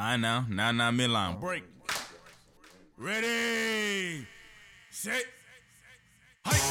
I 0.00 0.16
know. 0.16 0.44
Now, 0.48 0.70
now, 0.70 0.92
midline. 0.92 1.40
Break. 1.40 1.64
Ready. 2.96 4.24
Set. 4.90 5.24
Hike. 6.46 6.62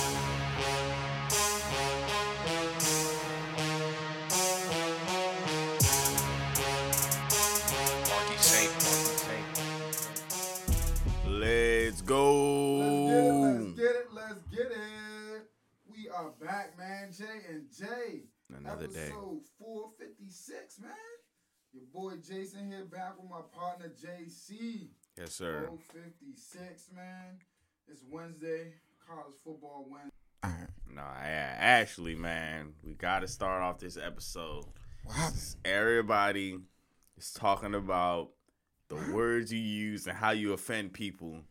Marky 8.08 8.38
Saint, 8.38 8.72
Marky 8.72 9.18
Saint. 9.28 9.48
Let's 11.28 12.02
go. 12.04 12.78
Let's 12.78 12.94
get 13.12 13.26
it. 13.26 13.34
Let's 13.44 13.74
get 13.74 13.96
it. 13.96 14.08
Let's 14.14 14.44
get 14.44 14.72
it. 14.72 15.52
We 15.86 16.08
are 16.16 16.32
back, 16.42 16.78
man. 16.78 17.12
Jay 17.12 17.42
and 17.50 17.66
Jay. 17.78 18.22
Another 18.58 18.88
day. 18.88 19.08
Episode 19.08 19.42
456, 19.60 20.80
man. 20.80 21.17
Your 21.78 21.86
boy 21.94 22.16
Jason 22.16 22.72
here 22.72 22.86
back 22.86 23.22
with 23.22 23.30
my 23.30 23.42
partner 23.54 23.90
JC. 23.90 24.88
Yes, 25.16 25.34
sir. 25.34 25.66
456, 25.68 26.90
man. 26.96 27.38
It's 27.88 28.02
Wednesday. 28.10 28.74
College 29.08 29.36
football 29.44 29.86
Wednesday. 29.88 30.72
No, 30.92 31.04
actually, 31.04 32.16
man, 32.16 32.74
we 32.84 32.94
got 32.94 33.20
to 33.20 33.28
start 33.28 33.62
off 33.62 33.78
this 33.78 33.96
episode. 33.96 34.66
What 35.04 35.18
happened? 35.18 35.56
Everybody 35.66 36.58
is 37.16 37.32
talking 37.32 37.76
about 37.76 38.30
the 38.90 38.96
words 39.14 39.54
you 39.54 39.60
use 39.60 40.08
and 40.08 40.18
how 40.18 40.32
you 40.32 40.54
offend 40.54 40.94
people. 40.94 41.42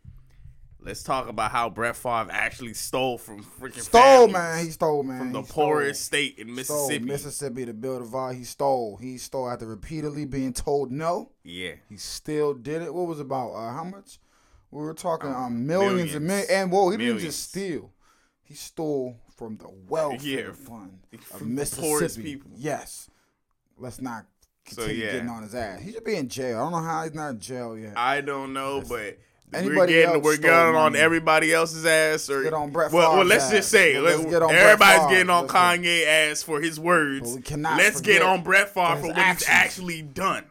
Let's 0.86 1.02
talk 1.02 1.28
about 1.28 1.50
how 1.50 1.68
Brett 1.68 1.96
Favre 1.96 2.28
actually 2.30 2.74
stole 2.74 3.18
from 3.18 3.42
freaking 3.42 3.80
Stole, 3.80 4.28
man. 4.28 4.64
He 4.64 4.70
stole, 4.70 5.02
man. 5.02 5.18
from 5.18 5.32
the 5.32 5.40
He 5.42 5.46
stole. 5.48 5.64
poorest 5.66 6.04
state 6.04 6.38
in 6.38 6.46
Stole 6.46 6.54
Mississippi. 6.86 7.04
Mississippi 7.04 7.66
to 7.66 7.74
build 7.74 8.02
a 8.02 8.04
VAR. 8.04 8.32
He 8.32 8.44
stole. 8.44 8.96
He 8.96 9.18
stole 9.18 9.50
after 9.50 9.66
repeatedly 9.66 10.24
being 10.26 10.52
told 10.52 10.92
no. 10.92 11.32
yeah, 11.42 11.72
He 11.88 11.96
still 11.96 12.54
did 12.54 12.82
it. 12.82 12.94
What 12.94 13.08
was 13.08 13.18
it 13.18 13.22
about? 13.22 13.50
Uh, 13.52 13.72
how 13.72 13.82
much? 13.84 14.20
We 14.70 14.80
were 14.82 14.94
talking 14.94 15.30
Uh, 15.30 15.34
um, 15.38 15.66
millions, 15.66 16.14
and 16.14 16.24
millions. 16.24 16.26
millions. 16.26 16.50
And 16.50 16.70
whoa, 16.72 16.90
he 16.90 16.96
didn't 16.98 17.18
just 17.18 17.48
steal. 17.50 17.92
He 18.44 18.54
stole 18.54 19.16
from 19.36 19.56
the 19.56 19.68
welfare 19.88 20.20
Yeah, 20.20 20.52
fund 20.52 21.00
of 21.12 21.20
from 21.20 21.54
Mississippi. 21.54 21.86
poorest 21.88 22.22
people. 22.22 22.50
Yes. 22.54 23.10
Let's 23.76 24.00
not 24.00 24.26
So, 24.68 24.82
continue 24.82 25.04
yeah. 25.04 25.12
getting 25.12 25.28
on 25.30 25.42
his 25.42 25.54
ass. 25.54 25.80
He 25.80 25.92
should 25.92 26.04
be 26.04 26.14
in 26.14 26.28
jail. 26.28 26.58
I 26.58 26.62
don't 26.62 26.72
know 26.72 26.82
how 26.88 27.02
he's 27.02 27.14
not 27.14 27.28
in 27.30 27.40
jail 27.40 27.76
yet. 27.76 27.94
I 27.98 28.20
don't 28.20 28.52
know, 28.52 28.82
but 28.88 29.18
we're 29.52 29.86
getting 29.86 30.22
we're 30.22 30.36
getting 30.36 30.50
on 30.54 30.72
money. 30.74 30.98
everybody 30.98 31.52
else's 31.52 31.86
ass, 31.86 32.28
or 32.28 32.42
Get 32.42 32.52
on 32.52 32.70
Brett 32.70 32.92
well, 32.92 33.16
well, 33.16 33.24
let's 33.24 33.50
just 33.50 33.70
say 33.70 33.98
let's 33.98 34.18
let- 34.20 34.30
get 34.30 34.42
on 34.42 34.54
everybody's 34.54 34.98
Favre. 35.02 35.10
getting 35.10 35.30
on 35.30 35.42
Let's 35.46 35.52
get- 35.52 35.60
Kanye 35.82 36.06
ass 36.32 36.42
for 36.42 36.60
his 36.60 36.78
words. 36.80 37.34
We 37.34 37.42
cannot 37.42 37.78
let's 37.78 38.00
get 38.00 38.22
on 38.22 38.42
Brett 38.42 38.72
Favre 38.74 38.96
his 38.96 39.00
for 39.02 39.06
what 39.08 39.18
actions. 39.18 39.46
he's 39.46 39.48
actually 39.54 40.02
done. 40.02 40.44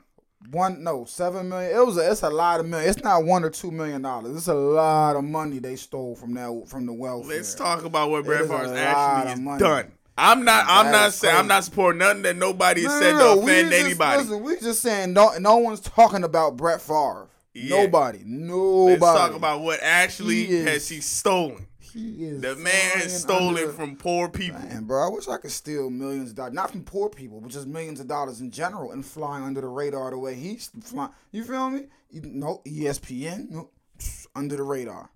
One 0.52 0.84
no 0.84 1.06
seven 1.06 1.50
million. 1.50 1.76
It 1.76 1.86
was 1.86 1.98
a, 1.98 2.12
it's 2.12 2.22
a 2.22 2.30
lot 2.30 2.60
of 2.60 2.68
million. 2.68 2.90
It's 2.90 3.04
not 3.04 3.24
one 3.26 3.44
or 3.44 3.50
two 3.50 3.72
million 3.72 4.02
dollars. 4.02 4.38
It's 4.38 4.48
a 4.48 4.54
lot 4.54 5.16
of 5.16 5.24
money 5.24 5.60
they 5.60 5.76
stole 5.76 6.16
from 6.16 6.34
that 6.36 6.64
from 6.68 6.86
the 6.86 6.94
welfare. 6.94 7.36
Let's 7.38 7.56
talk 7.56 7.84
about 7.84 8.10
what 8.12 8.26
Brett 8.26 8.42
is 8.42 8.50
a 8.50 8.54
Favre 8.54 8.68
lot 8.68 8.78
actually 8.78 9.44
money. 9.44 9.60
done. 9.60 9.92
I'm 10.18 10.46
not. 10.46 10.66
I'm 10.70 10.86
That 10.86 10.92
not 10.92 11.14
saying. 11.14 11.36
I'm 11.36 11.48
not 11.48 11.64
supporting 11.66 12.00
nothing 12.00 12.22
that 12.22 12.38
nobody 12.38 12.84
has 12.84 12.92
No, 12.94 13.00
said 13.02 13.12
no, 13.14 13.36
to 13.36 13.42
offend 13.42 13.72
just- 13.72 13.86
anybody. 13.86 14.22
Listen, 14.22 14.44
we 14.44 14.60
just 14.60 14.82
saying 14.82 15.14
no, 15.14 15.32
no 15.40 15.58
one's 15.58 15.82
talking 15.82 16.24
about 16.24 16.56
Brett 16.56 16.80
Favre. 16.80 17.28
Yeah. 17.56 17.84
Nobody. 17.84 18.20
Nobody. 18.26 19.00
Let's 19.00 19.18
talk 19.18 19.34
about 19.34 19.62
what 19.62 19.80
actually 19.82 20.46
He 20.46 20.54
is- 20.56 20.68
has 20.68 20.90
he 20.90 21.00
stolen. 21.02 21.66
He 21.80 22.26
is 22.26 22.42
The 22.42 22.58
man 22.58 22.98
has 23.00 23.22
stolen 23.22 23.56
under- 23.58 23.72
from 23.72 23.96
poor 23.96 24.28
people. 24.28 24.60
Man, 24.60 24.84
bro, 24.84 25.08
I 25.08 25.10
wish 25.10 25.30
I 25.30 25.38
could 25.38 25.52
steal 25.52 25.90
millions 25.90 26.32
of 26.32 26.36
dollars, 26.36 26.54
not 26.54 26.70
from 26.72 26.84
poor 26.84 27.08
people, 27.10 27.40
but 27.40 27.50
just 27.52 27.68
millions 27.68 28.02
of 28.02 28.08
dollars 28.08 28.42
in 28.42 28.52
general, 28.52 28.92
and 28.92 29.06
flying 29.06 29.46
under 29.46 29.62
the 29.62 29.68
radar 29.70 30.12
the 30.12 30.18
way 30.18 30.36
he's 30.36 30.70
flying. 30.84 31.12
You 31.32 31.46
feel 31.46 31.70
me? 31.70 31.86
No 32.12 32.62
ESPN, 32.66 33.50
no, 33.50 33.70
under 34.36 34.58
the 34.58 34.64
radar. 34.64 35.10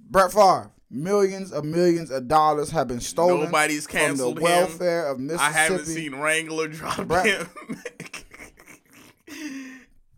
Brett 0.00 0.32
Favre, 0.32 0.70
millions 0.90 1.52
of 1.52 1.64
millions 1.66 2.10
of 2.10 2.28
dollars 2.28 2.70
have 2.70 2.88
been 2.88 3.00
stolen. 3.00 3.44
Nobody's 3.44 3.84
from 3.84 3.92
canceled 4.00 4.38
the 4.38 4.46
him. 4.46 5.04
of 5.12 5.20
Mississippi. 5.20 5.44
I 5.48 5.50
haven't 5.50 5.84
seen 5.84 6.14
Wrangler 6.14 6.68
drop 6.68 7.06
Brett- 7.06 7.26
him. 7.26 7.48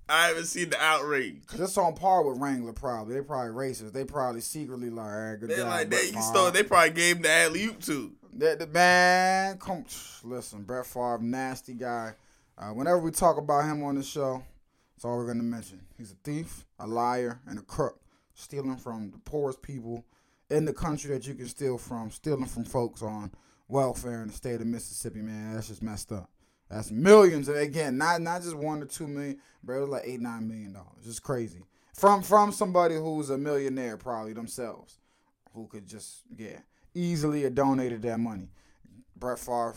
I 0.09 0.27
haven't 0.29 0.45
seen 0.47 0.71
the 0.71 0.81
outrage. 0.83 1.47
Cause 1.47 1.61
it's 1.61 1.79
on 1.79 1.95
par 1.95 2.23
with 2.23 2.39
Wrangler. 2.39 2.73
Probably 2.73 3.15
they 3.15 3.23
probably 3.23 3.53
racist. 3.53 3.93
They 3.93 4.05
probably 4.05 4.41
secretly 4.43 4.91
like, 4.91 5.07
right, 5.11 5.37
good 5.41 5.51
They 5.51 5.57
job, 5.57 5.69
like 5.69 5.91
they 5.91 6.07
you 6.07 6.13
Favre." 6.13 6.23
stole. 6.23 6.51
They 6.51 6.63
probably 6.63 6.91
gave 6.91 7.17
him 7.17 7.23
the 7.23 7.31
alley 7.33 7.65
oop 7.65 7.81
too. 7.81 8.13
That 8.35 8.59
the 8.59 8.67
man, 8.67 9.59
come 9.59 9.85
listen, 10.25 10.65
Brett 10.65 10.87
Favre, 10.87 11.19
nasty 11.21 11.75
guy. 11.75 12.15
Uh, 12.59 12.69
whenever 12.71 12.99
we 12.99 13.11
talk 13.11 13.39
about 13.39 13.65
him 13.65 13.83
on 13.83 13.95
the 13.95 14.03
show, 14.03 14.43
that's 14.97 15.05
all 15.05 15.17
we're 15.17 15.27
gonna 15.27 15.43
mention. 15.43 15.81
He's 15.97 16.13
a 16.13 16.17
thief, 16.23 16.67
a 16.79 16.87
liar, 16.87 17.41
and 17.47 17.59
a 17.59 17.63
crook, 17.63 18.01
stealing 18.35 18.77
from 18.77 19.11
the 19.11 19.19
poorest 19.19 19.63
people 19.63 20.05
in 20.51 20.65
the 20.67 20.73
country 20.73 21.11
that 21.15 21.27
you 21.27 21.35
can 21.35 21.47
steal 21.49 21.79
from, 21.79 22.11
stealing 22.11 22.45
from 22.47 22.65
folks 22.65 23.03
on 23.03 23.31
welfare 23.69 24.21
in 24.23 24.29
the 24.29 24.35
state 24.35 24.61
of 24.61 24.67
Mississippi. 24.67 25.23
Man, 25.23 25.55
that's 25.55 25.69
just 25.69 25.83
messed 25.83 26.13
up. 26.13 26.29
That's 26.71 26.91
millions, 26.91 27.49
and 27.49 27.59
again, 27.59 27.99
not 27.99 28.21
not 28.23 28.43
just 28.43 28.55
one 28.57 28.83
or 28.83 28.87
two 28.87 29.07
million, 29.07 29.39
bro. 29.63 29.79
It 29.79 29.81
was 29.83 29.91
like 29.91 30.03
eight, 30.07 30.21
nine 30.21 30.49
million 30.49 30.73
dollars. 30.73 31.07
It's 31.07 31.21
crazy 31.21 31.61
from 31.95 32.23
from 32.23 32.53
somebody 32.53 32.95
who's 32.97 33.31
a 33.31 33.39
millionaire, 33.39 33.97
probably 33.97 34.33
themselves, 34.33 34.99
who 35.53 35.67
could 35.69 35.87
just 35.87 36.23
yeah 36.37 36.59
easily 36.95 37.43
have 37.43 37.55
donated 37.55 38.03
that 38.03 38.19
money. 38.19 38.49
Brett 39.17 39.39
Favre, 39.39 39.75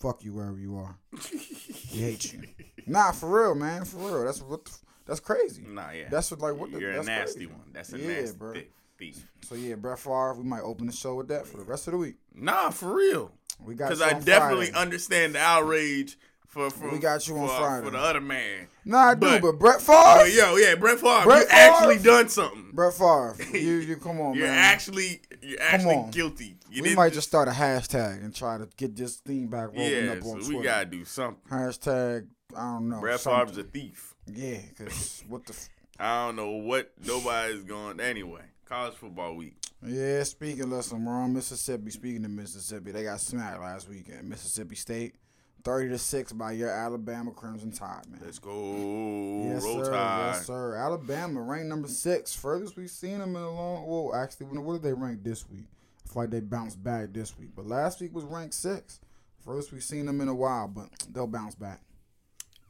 fuck 0.00 0.24
you 0.24 0.32
wherever 0.32 0.58
you 0.58 0.76
are. 0.78 0.96
he 1.30 2.00
hates 2.02 2.32
you. 2.32 2.42
Nah, 2.86 3.12
for 3.12 3.42
real, 3.42 3.54
man, 3.54 3.84
for 3.84 3.98
real. 3.98 4.24
That's 4.24 4.40
what. 4.42 4.64
the- 4.64 4.70
That's 5.06 5.20
crazy. 5.20 5.62
Nah, 5.66 5.90
yeah. 5.90 6.08
That's 6.10 6.30
what 6.30 6.40
like 6.40 6.56
what. 6.56 6.72
The, 6.72 6.80
You're 6.80 6.90
a 6.92 7.02
nasty 7.04 7.46
crazy. 7.46 7.46
one. 7.52 7.70
That's 7.72 7.92
a 7.92 7.98
Yeah, 7.98 8.08
nasty 8.08 8.36
bro. 8.38 8.54
thief. 8.98 9.30
So 9.42 9.54
yeah, 9.54 9.74
Brett 9.76 9.98
Favre. 9.98 10.34
We 10.34 10.44
might 10.44 10.62
open 10.62 10.86
the 10.86 10.92
show 10.92 11.14
with 11.14 11.28
that 11.28 11.46
for 11.46 11.58
the 11.58 11.64
rest 11.64 11.86
of 11.86 11.92
the 11.92 11.98
week. 11.98 12.16
Nah, 12.34 12.70
for 12.70 12.94
real. 12.94 13.30
We 13.64 13.74
got 13.74 13.88
Because 13.88 14.00
I 14.02 14.12
on 14.14 14.22
definitely 14.22 14.66
Friday. 14.66 14.80
understand 14.80 15.34
the 15.34 15.40
outrage 15.40 16.16
for 16.46 16.70
for 16.70 16.90
We 16.90 16.98
got 16.98 17.26
you 17.28 17.36
on 17.38 17.48
for, 17.48 17.56
Friday. 17.56 17.84
for 17.84 17.90
the 17.90 17.98
other 17.98 18.20
man. 18.20 18.68
Nah, 18.84 19.10
I 19.10 19.14
do, 19.14 19.20
but- 19.20 19.42
but 19.42 19.58
Brett 19.58 19.80
Favre. 19.82 19.96
But 20.22 20.32
yo, 20.32 20.56
yeah, 20.56 20.74
Brett 20.76 20.98
Favre, 21.00 21.24
Brett 21.24 21.42
you 21.42 21.48
actually 21.50 21.98
done 21.98 22.28
something. 22.28 22.70
Brett 22.72 22.94
Favre, 22.94 23.36
you 23.52 23.74
you 23.76 23.96
come 23.96 24.20
on, 24.20 24.34
You're 24.34 24.46
man. 24.46 24.56
actually 24.56 25.20
you're 25.42 25.60
actually 25.60 25.94
on. 25.96 26.10
guilty. 26.10 26.56
You 26.70 26.82
we 26.82 26.94
might 26.94 27.12
just 27.12 27.28
start 27.28 27.48
a 27.48 27.52
hashtag 27.52 28.22
and 28.24 28.34
try 28.34 28.58
to 28.58 28.68
get 28.76 28.94
this 28.96 29.16
thing 29.16 29.48
back 29.48 29.68
rolling 29.74 29.90
yeah. 30.04 30.12
up 30.12 30.18
on 30.24 30.40
So 30.42 30.46
Twitter. 30.46 30.58
we 30.58 30.62
gotta 30.64 30.86
do 30.86 31.04
something. 31.04 31.40
hashtag. 31.50 32.26
I 32.56 32.60
don't 32.62 32.88
know. 32.88 33.00
Brett 33.00 33.20
something. 33.20 33.54
Favre's 33.54 33.58
a 33.58 33.68
thief. 33.68 34.14
Yeah, 34.26 34.58
cause 34.78 35.22
what 35.28 35.44
the. 35.46 35.52
F- 35.52 35.68
I 36.00 36.26
don't 36.26 36.36
know 36.36 36.52
what 36.52 36.92
nobody's 37.04 37.64
going 37.64 38.00
anyway. 38.00 38.42
College 38.64 38.94
football 38.94 39.34
week. 39.34 39.56
Yeah, 39.84 40.22
speaking, 40.24 40.70
listen, 40.70 41.04
we're 41.04 41.12
on 41.12 41.32
Mississippi. 41.32 41.90
Speaking 41.90 42.24
of 42.24 42.30
Mississippi, 42.32 42.90
they 42.90 43.04
got 43.04 43.20
smacked 43.20 43.60
last 43.60 43.88
weekend. 43.88 44.28
Mississippi 44.28 44.74
State, 44.74 45.14
thirty 45.62 45.88
to 45.90 45.98
six 45.98 46.32
by 46.32 46.52
your 46.52 46.70
Alabama 46.70 47.30
Crimson 47.30 47.70
Tide, 47.70 48.02
man. 48.10 48.20
Let's 48.24 48.40
go. 48.40 49.44
yes, 49.44 49.62
Roll 49.62 49.84
sir. 49.84 49.92
Tide. 49.92 50.26
Yes, 50.34 50.46
sir. 50.46 50.74
Alabama 50.74 51.40
ranked 51.42 51.66
number 51.68 51.88
six. 51.88 52.34
Furthest 52.34 52.76
we've 52.76 52.90
seen 52.90 53.18
them 53.18 53.36
in 53.36 53.42
a 53.42 53.50
long. 53.52 53.86
Well, 53.86 54.14
actually, 54.16 54.46
what 54.46 54.74
did 54.74 54.82
they 54.82 54.92
rank 54.92 55.22
this 55.22 55.48
week? 55.48 55.66
I 56.04 56.12
feel 56.12 56.22
like 56.22 56.30
they 56.30 56.40
bounced 56.40 56.82
back 56.82 57.12
this 57.12 57.38
week, 57.38 57.50
but 57.54 57.66
last 57.66 58.00
week 58.00 58.12
was 58.14 58.24
ranked 58.24 58.54
six. 58.54 59.00
Furthest 59.44 59.72
we've 59.72 59.84
seen 59.84 60.06
them 60.06 60.20
in 60.20 60.28
a 60.28 60.34
while, 60.34 60.66
but 60.66 60.88
they'll 61.12 61.26
bounce 61.28 61.54
back. 61.54 61.82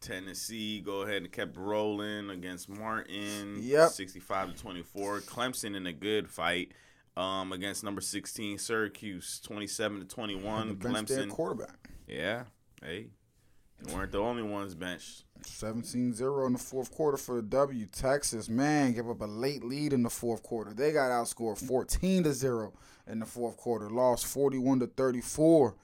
Tennessee 0.00 0.80
go 0.80 1.02
ahead 1.02 1.22
and 1.22 1.32
kept 1.32 1.56
rolling 1.56 2.30
against 2.30 2.68
Martin. 2.68 3.58
Yep. 3.60 3.90
65 3.90 4.54
to 4.54 4.62
24. 4.62 5.20
Clemson 5.20 5.74
in 5.74 5.86
a 5.86 5.92
good 5.92 6.28
fight 6.28 6.72
um, 7.18 7.52
against 7.52 7.82
number 7.82 8.00
16 8.00 8.58
Syracuse 8.58 9.40
27 9.40 10.00
to 10.00 10.06
21. 10.06 10.68
The 10.68 10.74
bench 10.74 11.08
their 11.08 11.24
Clemson. 11.24 11.30
quarterback. 11.30 11.90
Yeah. 12.06 12.44
Hey. 12.82 13.08
They 13.80 13.94
weren't 13.94 14.12
the 14.12 14.18
only 14.18 14.42
ones 14.42 14.74
benched. 14.74 15.24
17-0 15.42 16.46
in 16.46 16.52
the 16.52 16.58
fourth 16.58 16.90
quarter 16.90 17.16
for 17.16 17.36
the 17.36 17.42
W. 17.42 17.86
Texas, 17.86 18.48
man, 18.48 18.92
gave 18.92 19.08
up 19.08 19.20
a 19.20 19.26
late 19.26 19.62
lead 19.62 19.92
in 19.92 20.02
the 20.02 20.10
fourth 20.10 20.42
quarter. 20.42 20.74
They 20.74 20.92
got 20.92 21.10
outscored 21.10 21.58
14 21.58 22.24
to 22.24 22.32
0 22.32 22.72
in 23.06 23.20
the 23.20 23.26
fourth 23.26 23.56
quarter. 23.56 23.88
Lost 23.88 24.26
41 24.26 24.80
to 24.80 24.86
34 24.88 25.76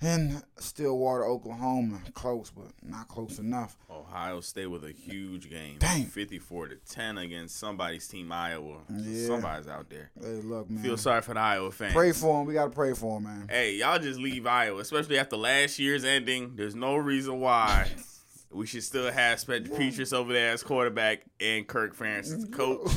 in 0.00 0.42
Stillwater, 0.58 1.24
Oklahoma. 1.24 2.00
Close, 2.14 2.50
but 2.50 2.66
not 2.82 3.08
close 3.08 3.38
enough. 3.38 3.76
Ohio 3.90 4.40
State 4.40 4.66
with 4.66 4.84
a 4.84 4.92
huge 4.92 5.48
game. 5.48 5.76
Dang. 5.78 6.04
54 6.06 6.68
to 6.68 6.76
10 6.76 7.18
against 7.18 7.56
somebody's 7.56 8.06
team, 8.06 8.30
Iowa. 8.30 8.78
Yeah. 8.90 9.26
Somebody's 9.26 9.68
out 9.68 9.88
there. 9.90 10.10
Hey, 10.20 10.40
look, 10.42 10.68
man. 10.70 10.82
Feel 10.82 10.96
sorry 10.96 11.22
for 11.22 11.34
the 11.34 11.40
Iowa 11.40 11.70
fans. 11.70 11.94
Pray 11.94 12.12
for 12.12 12.38
them. 12.38 12.46
We 12.46 12.54
got 12.54 12.64
to 12.64 12.70
pray 12.70 12.92
for 12.92 13.14
them, 13.20 13.24
man. 13.24 13.48
Hey, 13.48 13.76
y'all 13.76 13.98
just 13.98 14.20
leave 14.20 14.46
Iowa, 14.46 14.80
especially 14.80 15.18
after 15.18 15.36
last 15.36 15.78
year's 15.78 16.04
ending. 16.04 16.52
There's 16.56 16.74
no 16.74 16.96
reason 16.96 17.40
why 17.40 17.88
we 18.50 18.66
should 18.66 18.84
still 18.84 19.10
have 19.10 19.40
Spencer 19.40 19.72
Petras 19.72 20.12
over 20.12 20.32
there 20.32 20.52
as 20.52 20.62
quarterback 20.62 21.22
and 21.40 21.66
Kirk 21.66 21.96
Ferentz 21.96 22.52
coach, 22.52 22.90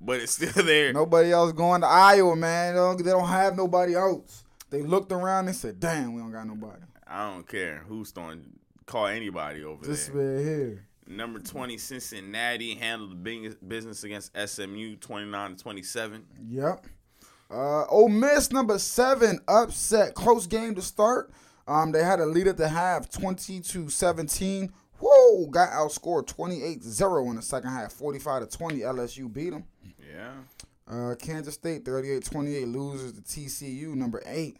but 0.00 0.20
it's 0.20 0.32
still 0.32 0.64
there. 0.64 0.92
Nobody 0.92 1.32
else 1.32 1.52
going 1.52 1.80
to 1.82 1.86
Iowa, 1.86 2.36
man. 2.36 2.74
They 2.74 2.80
don't, 2.80 2.98
they 2.98 3.10
don't 3.10 3.28
have 3.28 3.56
nobody 3.56 3.94
else. 3.94 4.41
They 4.72 4.82
looked 4.82 5.12
around 5.12 5.46
and 5.46 5.54
said, 5.56 5.78
damn, 5.78 6.14
we 6.14 6.20
don't 6.20 6.32
got 6.32 6.46
nobody. 6.46 6.82
I 7.06 7.30
don't 7.30 7.46
care 7.46 7.84
who's 7.86 8.10
throwing, 8.10 8.58
call 8.86 9.06
anybody 9.06 9.62
over 9.62 9.86
This 9.86 10.06
there. 10.08 10.16
man 10.16 10.44
here. 10.44 10.86
Number 11.06 11.38
20, 11.40 11.76
Cincinnati 11.78 12.74
handled 12.74 13.22
the 13.22 13.56
business 13.68 14.02
against 14.02 14.32
SMU 14.36 14.96
29 14.96 15.56
to 15.56 15.62
27. 15.62 16.24
Yep. 16.48 16.86
Uh, 17.50 17.84
Ole 17.86 18.08
Miss 18.08 18.50
number 18.50 18.78
seven 18.78 19.38
upset 19.46 20.14
close 20.14 20.46
game 20.46 20.74
to 20.74 20.80
start. 20.80 21.30
Um, 21.68 21.92
they 21.92 22.02
had 22.02 22.18
a 22.18 22.24
lead 22.24 22.48
at 22.48 22.56
the 22.56 22.68
half, 22.68 23.10
twenty 23.10 23.60
to 23.60 23.90
seventeen. 23.90 24.72
Whoa, 25.00 25.46
got 25.48 25.68
outscored 25.70 26.26
28-0 26.26 27.28
in 27.30 27.36
the 27.36 27.42
second 27.42 27.70
half, 27.70 27.92
45 27.92 28.48
to 28.48 28.56
20. 28.56 28.78
LSU 28.80 29.30
beat 29.32 29.50
them. 29.50 29.64
Yeah. 29.98 30.30
Uh, 30.88 31.14
Kansas 31.18 31.54
State 31.54 31.84
38-28 31.84 32.72
loses 32.72 33.12
to 33.12 33.22
TCU 33.22 33.94
number 33.94 34.22
eight. 34.26 34.58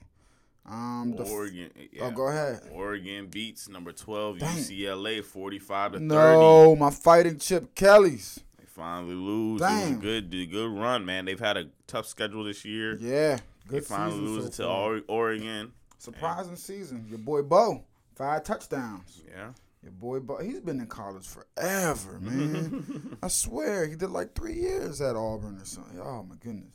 Um, 0.65 1.15
the 1.17 1.25
Oregon. 1.25 1.71
Yeah. 1.93 2.05
Oh, 2.05 2.11
go 2.13 2.29
ahead. 2.29 2.61
Oregon 2.71 3.27
beats 3.27 3.69
number 3.69 3.93
12 3.93 4.39
Dang. 4.39 4.57
UCLA 4.57 5.25
45 5.25 5.93
to 5.93 5.99
30. 5.99 6.05
No, 6.07 6.77
my 6.77 6.91
fighting 6.91 7.39
Chip 7.39 7.75
Kellys. 7.75 8.39
They 8.59 8.67
finally 8.67 9.15
lose. 9.15 9.61
It 9.61 9.65
was 9.65 9.91
a 9.91 9.95
good, 9.95 10.31
good 10.31 10.71
run, 10.71 11.05
man. 11.05 11.25
They've 11.25 11.41
had 11.41 11.57
a 11.57 11.67
tough 11.89 12.07
schedule 12.07 12.45
this 12.45 12.65
year. 12.65 12.97
Yeah, 13.01 13.39
they 13.69 13.81
finally 13.81 14.21
lose 14.21 14.55
so 14.55 14.95
it 14.95 15.01
to. 15.01 15.05
Oregon. 15.09 15.73
Surprising 15.99 16.57
season. 16.57 17.07
Your 17.09 17.19
boy 17.19 17.43
Bo, 17.43 17.85
five 18.15 18.45
touchdowns. 18.45 19.21
Yeah. 19.29 19.51
Your 19.83 19.93
boy 19.93 20.21
but 20.21 20.43
he's 20.45 20.61
been 20.61 20.79
in 20.81 20.87
college 20.87 21.27
forever, 21.27 22.19
man. 22.21 23.17
I 23.23 23.29
swear, 23.29 23.87
he 23.87 23.97
did 23.97 24.11
like 24.11 24.35
three 24.35 24.55
years 24.55 25.01
at 25.01 25.17
Auburn 25.17 25.59
or 25.61 25.65
something. 25.65 25.99
Oh 26.01 26.23
my 26.29 26.37
goodness. 26.37 26.75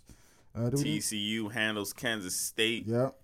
Uh, 0.56 0.70
do 0.70 0.78
we- 0.78 1.00
TCU 1.00 1.52
handles 1.52 1.94
Kansas 1.94 2.36
State 2.36 2.86
Yep. 2.88 3.16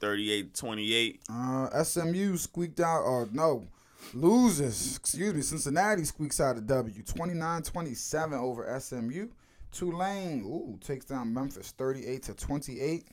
38 0.00 0.54
28. 0.54 1.20
Uh, 1.30 1.82
SMU 1.84 2.36
squeaked 2.36 2.80
out, 2.80 3.02
or 3.02 3.28
no, 3.32 3.66
loses. 4.14 4.96
Excuse 4.96 5.34
me. 5.34 5.42
Cincinnati 5.42 6.04
squeaks 6.04 6.40
out 6.40 6.56
a 6.56 6.60
W. 6.62 7.02
29-27 7.02 8.32
over 8.32 8.80
SMU. 8.80 9.28
Tulane, 9.72 10.42
ooh, 10.44 10.78
takes 10.82 11.04
down 11.04 11.32
Memphis 11.32 11.72
38 11.78 12.22
to 12.24 12.34
28. 12.34 13.06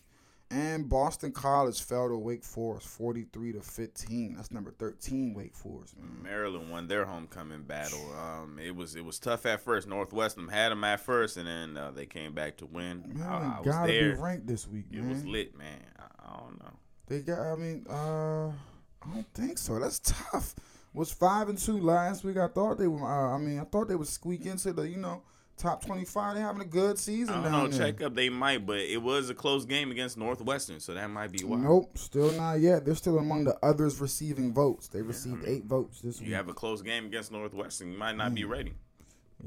And 0.49 0.88
Boston 0.88 1.33
College 1.33 1.81
fell 1.81 2.07
to 2.07 2.17
Wake 2.17 2.44
Forest 2.44 2.88
43 2.88 3.51
to 3.53 3.61
15. 3.61 4.35
That's 4.35 4.49
number 4.49 4.71
13 4.71 5.33
Wake 5.33 5.53
Forest, 5.55 5.97
man. 5.97 6.23
Maryland 6.23 6.71
won 6.71 6.88
their 6.88 7.03
homecoming 7.05 7.63
battle. 7.63 7.99
Um, 8.17 8.57
it 8.57 8.73
was 8.73 8.95
it 8.95 9.03
was 9.03 9.19
tough 9.19 9.45
at 9.45 9.59
first. 9.61 9.88
Northwestern 9.89 10.47
had 10.47 10.69
them 10.71 10.85
at 10.85 11.01
first, 11.01 11.35
and 11.35 11.47
then 11.47 11.75
uh, 11.75 11.91
they 11.91 12.05
came 12.05 12.33
back 12.33 12.55
to 12.57 12.65
win. 12.65 13.03
I, 13.03 13.17
Maryland 13.17 13.53
I 13.55 13.59
was 13.59 13.67
gotta 13.75 13.91
there. 13.91 14.15
be 14.15 14.21
ranked 14.21 14.47
this 14.47 14.67
week, 14.67 14.85
It 14.91 14.99
man. 14.99 15.09
was 15.09 15.25
lit, 15.25 15.57
man. 15.57 15.81
I, 15.99 16.03
I 16.33 16.39
don't 16.39 16.59
know. 16.59 16.73
They 17.07 17.19
got. 17.21 17.39
I 17.39 17.55
mean, 17.55 17.85
uh, 17.89 18.47
I 18.47 19.13
don't 19.13 19.33
think 19.33 19.57
so. 19.57 19.79
That's 19.79 20.00
tough. 20.00 20.55
Was 20.93 21.11
five 21.11 21.50
and 21.50 21.57
two 21.57 21.77
last 21.79 22.23
week. 22.23 22.38
I 22.38 22.47
thought 22.47 22.77
they 22.77 22.88
were. 22.88 23.03
Uh, 23.03 23.35
I 23.35 23.38
mean, 23.38 23.59
I 23.59 23.65
thought 23.65 23.89
they 23.89 23.95
would 23.95 24.07
squeak 24.07 24.45
into 24.45 24.71
the 24.71 24.88
you 24.88 24.97
know 24.97 25.23
top 25.57 25.83
twenty 25.86 26.06
five. 26.06 26.36
they're 26.36 26.44
having 26.45 26.62
a 26.62 26.65
good 26.65 26.98
season 27.00 27.36
I 27.36 27.44
don't 27.44 27.51
down 27.51 27.63
know. 27.71 27.77
there. 27.77 27.92
Check 27.92 28.01
up, 28.04 28.15
they 28.15 28.30
might, 28.30 28.65
but 28.65 28.77
it 28.77 29.01
was 29.01 29.30
a 29.30 29.33
close 29.33 29.65
game 29.65 29.92
against 29.92 30.18
Northwestern, 30.18 30.80
so 30.80 30.94
that 30.94 31.09
might 31.09 31.31
be 31.31 31.44
why. 31.44 31.57
Nope, 31.57 31.98
still 31.98 32.31
not 32.33 32.59
yet. 32.59 32.86
They're 32.86 32.95
still 32.95 33.18
among 33.19 33.44
the 33.45 33.57
others 33.63 34.00
receiving 34.00 34.54
votes. 34.54 34.88
They 34.88 35.01
received 35.01 35.44
eight 35.45 35.65
votes 35.65 36.00
this 36.01 36.19
week. 36.19 36.30
You 36.30 36.36
have 36.36 36.48
a 36.50 36.54
close 36.54 36.81
game 36.81 37.06
against 37.07 37.31
Northwestern, 37.31 37.92
you 37.92 37.98
might 37.98 38.15
not 38.15 38.33
be 38.36 38.44
Mm. 38.44 38.50
ready. 38.50 38.74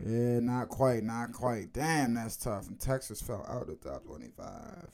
Yeah, 0.07 0.39
not 0.41 0.69
quite, 0.69 1.03
not 1.03 1.33
quite. 1.33 1.73
Damn, 1.73 2.15
that's 2.15 2.37
tough. 2.37 2.69
And 2.69 2.79
Texas 2.79 3.21
fell 3.21 3.45
out 3.49 3.63
of 3.63 3.69
the 3.69 3.89
top 3.91 4.05
twenty-five. 4.05 4.89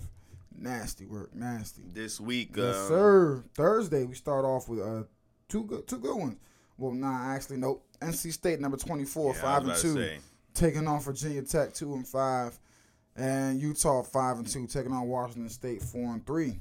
Nasty 0.59 1.05
work, 1.05 1.35
nasty. 1.35 1.83
This 1.93 2.19
week, 2.19 2.53
Yes, 2.57 2.77
um, 2.77 2.89
sir. 2.89 3.45
Thursday 3.55 4.05
we 4.05 4.15
start 4.15 4.45
off 4.47 4.69
with 4.71 4.81
uh 4.81 5.03
two 5.49 5.65
good 5.65 5.87
two 5.87 5.99
good 5.99 6.17
ones. 6.17 6.37
Well, 6.79 6.93
nah, 6.93 7.35
actually, 7.35 7.59
nope. 7.59 7.87
NC 8.01 8.33
State 8.33 8.59
number 8.61 8.79
twenty 8.79 9.05
four, 9.05 9.35
yeah, 9.35 9.41
five 9.43 9.67
and 9.67 9.77
two, 9.79 9.95
taking 10.57 10.87
on 10.89 11.01
Virginia 11.01 11.43
Tech 11.43 11.73
two 11.75 11.95
and 11.95 12.07
five, 12.07 12.59
and 13.17 13.61
Utah 13.61 14.03
five 14.03 14.39
and 14.39 14.47
two, 14.47 14.67
taking 14.67 14.93
on 14.93 15.07
Washington 15.07 15.49
State 15.49 15.83
four 15.83 16.13
and 16.13 16.27
three. 16.27 16.59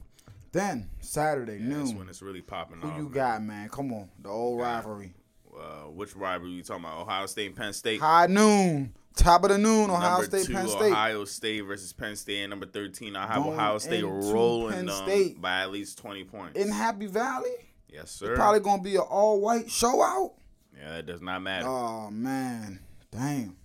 Then 0.52 0.90
Saturday 1.02 1.58
yeah, 1.62 1.78
that's 1.78 1.90
noon. 1.90 1.98
when 2.00 2.10
it's 2.10 2.22
really 2.22 2.42
popping 2.42 2.80
Who 2.82 2.88
off. 2.90 2.98
you 2.98 3.04
man. 3.04 3.12
got, 3.12 3.44
man? 3.44 3.70
Come 3.70 3.92
on, 3.94 4.10
the 4.22 4.30
old 4.30 4.60
rivalry. 4.62 5.14
Uh, 5.54 5.90
which 5.90 6.16
rivalry 6.16 6.52
you 6.52 6.64
talking 6.64 6.84
about? 6.84 7.00
Ohio 7.02 7.26
State 7.26 7.48
and 7.48 7.56
Penn 7.56 7.74
State. 7.74 8.00
High 8.02 8.28
noon, 8.28 8.94
top 9.16 9.44
of 9.44 9.50
the 9.50 9.58
noon. 9.58 9.90
Ohio 9.90 10.12
number 10.22 10.26
State, 10.26 10.46
two, 10.48 10.54
Penn 10.54 10.68
State. 10.68 10.92
Ohio 10.92 11.26
State 11.26 11.62
versus 11.62 11.94
Penn 11.94 12.16
State, 12.16 12.42
and 12.42 12.50
number 12.50 12.66
thirteen, 12.66 13.16
I 13.16 13.26
have 13.28 13.44
Going 13.44 13.54
Ohio 13.58 13.78
State 13.78 14.04
rolling 14.04 14.88
State. 14.90 15.42
by 15.42 15.62
at 15.62 15.72
least 15.72 15.98
twenty 15.98 16.24
points. 16.24 16.58
In 16.60 16.70
Happy 16.72 17.08
Valley, 17.08 17.52
yes, 17.92 18.12
sir. 18.12 18.36
probably 18.36 18.60
gonna 18.62 18.82
be 18.82 18.96
an 18.96 19.02
all 19.02 19.40
white 19.42 19.70
show 19.72 20.02
out. 20.02 20.34
yeah, 20.78 20.92
that 20.96 21.06
does 21.06 21.22
not 21.22 21.42
matter. 21.42 21.68
Oh 21.68 22.10
man, 22.12 22.80
damn! 23.12 23.56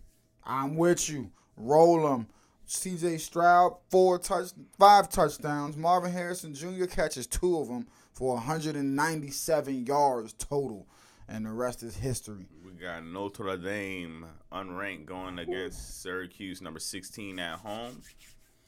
I'm 0.45 0.77
with 0.77 1.09
you. 1.09 1.31
Roll 1.57 2.09
them. 2.09 2.27
C.J. 2.67 3.19
Stroud 3.19 3.77
four 3.91 4.19
touch, 4.19 4.51
five 4.79 5.09
touchdowns. 5.09 5.77
Marvin 5.77 6.13
Harrison 6.13 6.55
Jr. 6.55 6.85
catches 6.85 7.27
two 7.27 7.59
of 7.59 7.67
them 7.67 7.89
for 8.13 8.35
197 8.35 9.87
yards 9.87 10.33
total, 10.35 10.87
and 11.29 11.45
the 11.45 11.51
rest 11.51 11.83
is 11.83 11.97
history. 11.97 12.47
We 12.65 12.73
got 12.73 13.05
Notre 13.05 13.57
Dame 13.57 14.25
unranked 14.53 15.07
going 15.07 15.41
against 15.41 16.01
Syracuse, 16.03 16.63
number 16.63 16.79
sixteen 16.79 17.41
at 17.41 17.59
home. 17.59 18.01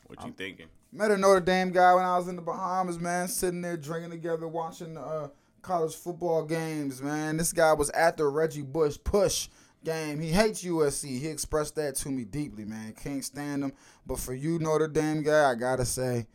What 0.07 0.25
you 0.27 0.33
thinking? 0.33 0.67
Met 0.91 1.13
a 1.13 1.17
Notre 1.17 1.41
Dame 1.41 1.71
guy 1.71 1.95
when 1.95 2.05
I 2.05 2.19
was 2.19 2.27
in 2.27 2.35
the 2.37 2.43
Bahamas, 2.43 2.99
man, 2.99 3.29
sitting 3.29 3.63
there 3.63 3.77
drinking 3.77 4.11
together, 4.11 4.49
watching 4.49 4.97
uh, 4.97 5.29
college 5.63 5.95
football 5.95 6.45
games, 6.45 7.01
man. 7.01 7.37
This 7.37 7.53
guy 7.53 7.73
was 7.73 7.89
at 7.91 8.17
the 8.17 8.27
Reggie 8.27 8.63
Bush 8.63 8.99
push 9.03 9.49
game. 9.85 10.21
He 10.21 10.31
hates 10.31 10.65
USC. 10.65 11.21
He 11.21 11.29
expressed 11.29 11.77
that 11.77 11.97
to 11.97 12.09
me 12.11 12.25
deeply, 12.25 12.65
man. 12.65 12.93
Can't 12.93 13.25
stand 13.25 13.65
him. 13.65 13.73
But 14.07 14.19
for 14.19 14.35
you, 14.35 14.59
Notre 14.59 14.89
Dame 14.89 15.23
guy, 15.23 15.51
I 15.51 15.55
gotta 15.55 15.85
say, 15.85 16.27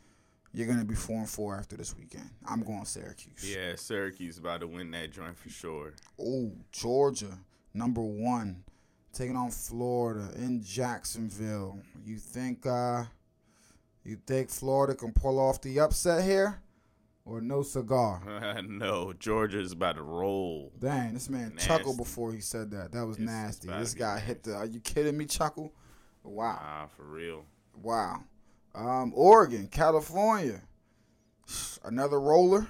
you're 0.53 0.67
gonna 0.67 0.85
be 0.85 0.95
four 0.95 1.17
and 1.17 1.29
four 1.29 1.55
after 1.55 1.75
this 1.77 1.95
weekend. 1.95 2.29
I'm 2.47 2.63
going 2.63 2.85
Syracuse. 2.85 3.55
Yeah, 3.55 3.75
Syracuse 3.75 4.37
about 4.37 4.61
to 4.61 4.67
win 4.67 4.91
that 4.91 5.11
joint 5.11 5.37
for 5.37 5.49
sure. 5.49 5.93
Oh, 6.19 6.51
Georgia, 6.71 7.37
number 7.73 8.01
one, 8.01 8.63
taking 9.13 9.35
on 9.35 9.51
Florida 9.51 10.29
in 10.37 10.63
Jacksonville. 10.63 11.79
You 12.05 12.17
think 12.17 12.65
uh 12.65 13.03
you 14.03 14.17
think 14.25 14.49
Florida 14.49 14.95
can 14.95 15.11
pull 15.11 15.39
off 15.39 15.61
the 15.61 15.79
upset 15.79 16.23
here? 16.23 16.61
Or 17.29 17.41
no 17.41 17.61
cigar? 17.61 18.21
no, 18.67 19.11
Georgia's 19.11 19.73
about 19.73 19.97
to 19.97 20.01
roll. 20.01 20.71
Dang, 20.79 21.13
this 21.13 21.29
man 21.29 21.53
Nasty. 21.55 21.67
chuckled 21.67 21.97
before 21.97 22.31
he 22.31 22.39
said 22.39 22.71
that. 22.71 22.93
That 22.93 23.05
was 23.05 23.17
It's 23.17 23.25
nasty. 23.25 23.67
about 23.67 23.81
This 23.81 23.93
guy 23.93 24.19
hit 24.19 24.43
the 24.43 24.55
are 24.55 24.65
you 24.65 24.79
kidding 24.79 25.17
me, 25.17 25.25
chuckle? 25.25 25.73
Wow. 26.23 26.57
Ah, 26.61 26.87
for 26.95 27.03
real. 27.03 27.43
Wow. 27.81 28.23
Um, 28.73 29.11
Oregon, 29.13 29.67
California. 29.67 30.61
Another 31.83 32.19
roller. 32.19 32.67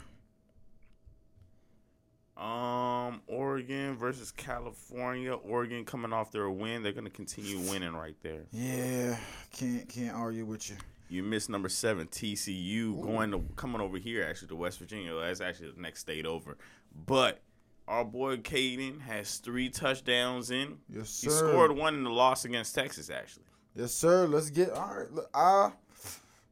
Um, 2.35 3.21
Oregon 3.27 3.95
versus 3.95 4.31
California. 4.31 5.33
Oregon 5.33 5.85
coming 5.85 6.13
off 6.13 6.31
their 6.31 6.49
win, 6.49 6.83
they're 6.83 6.91
gonna 6.93 7.09
continue 7.09 7.59
winning 7.71 7.93
right 7.93 8.15
there. 8.21 8.43
Yeah, 8.51 9.17
can't 9.51 9.89
can't 9.89 10.15
argue 10.15 10.45
with 10.45 10.69
you. 10.69 10.75
You 11.09 11.23
missed 11.23 11.49
number 11.49 11.69
seven, 11.69 12.07
TCU, 12.07 13.01
going 13.01 13.31
to 13.31 13.41
coming 13.55 13.81
over 13.81 13.97
here 13.97 14.25
actually 14.27 14.49
to 14.49 14.55
West 14.55 14.79
Virginia. 14.79 15.13
That's 15.19 15.41
actually 15.41 15.71
the 15.71 15.81
next 15.81 16.01
state 16.01 16.25
over. 16.25 16.57
But 17.05 17.39
our 17.87 18.03
boy 18.03 18.37
Caden 18.37 19.01
has 19.01 19.37
three 19.37 19.69
touchdowns 19.69 20.51
in. 20.51 20.77
Yes, 20.89 21.09
sir. 21.09 21.29
He 21.29 21.35
scored 21.35 21.71
one 21.71 21.95
in 21.95 22.03
the 22.03 22.09
loss 22.09 22.43
against 22.43 22.75
Texas, 22.75 23.09
actually. 23.09 23.45
Yes, 23.75 23.93
sir. 23.93 24.27
Let's 24.27 24.49
get 24.49 24.71
all 24.71 24.95
right. 24.95 25.11
Look, 25.11 25.29
ah, 25.33 25.73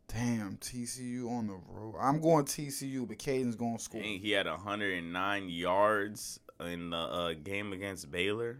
damn 0.07 0.57
TCU 0.57 1.29
on 1.29 1.47
the 1.47 1.59
road. 1.67 1.95
I'm 1.99 2.21
going 2.21 2.45
TCU, 2.45 3.07
but 3.07 3.17
Caden's 3.17 3.55
going 3.55 3.77
to 3.77 3.83
score. 3.83 4.01
Dang, 4.01 4.19
he 4.19 4.31
had 4.31 4.45
109 4.45 5.49
yards 5.49 6.39
in 6.61 6.91
the 6.91 6.97
uh, 6.97 7.33
game 7.33 7.73
against 7.73 8.09
Baylor. 8.09 8.59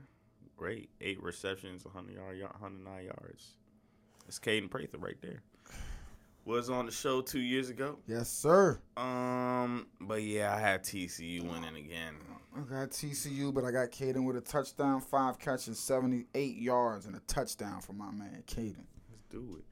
Great, 0.58 0.90
eight 1.00 1.22
receptions, 1.22 1.86
100 1.86 2.16
yard, 2.16 2.42
109 2.42 3.04
yards. 3.06 3.56
That's 4.26 4.40
Caden 4.40 4.70
Prather 4.70 4.98
right 4.98 5.18
there. 5.22 5.42
Was 6.46 6.70
on 6.70 6.86
the 6.86 6.92
show 6.92 7.22
two 7.22 7.40
years 7.40 7.70
ago. 7.70 7.98
Yes, 8.08 8.30
sir. 8.30 8.80
Um, 8.96 9.88
but 10.00 10.22
yeah, 10.22 10.54
I 10.54 10.60
had 10.60 10.84
TCU 10.84 11.42
winning 11.42 11.76
again. 11.76 12.14
I 12.56 12.60
got 12.62 12.92
TCU, 12.92 13.52
but 13.54 13.64
I 13.66 13.72
got 13.72 13.90
Caden 13.92 14.24
with 14.26 14.38
a 14.38 14.42
touchdown, 14.42 15.02
five 15.02 15.40
catches, 15.40 15.80
78 15.80 16.56
yards, 16.58 17.08
and 17.08 17.16
a 17.16 17.20
touchdown 17.22 17.82
for 17.82 17.94
my 17.94 18.12
man 18.12 18.44
Caden. 18.48 18.86
Let's 19.10 19.24
do 19.30 19.58
it. 19.60 19.66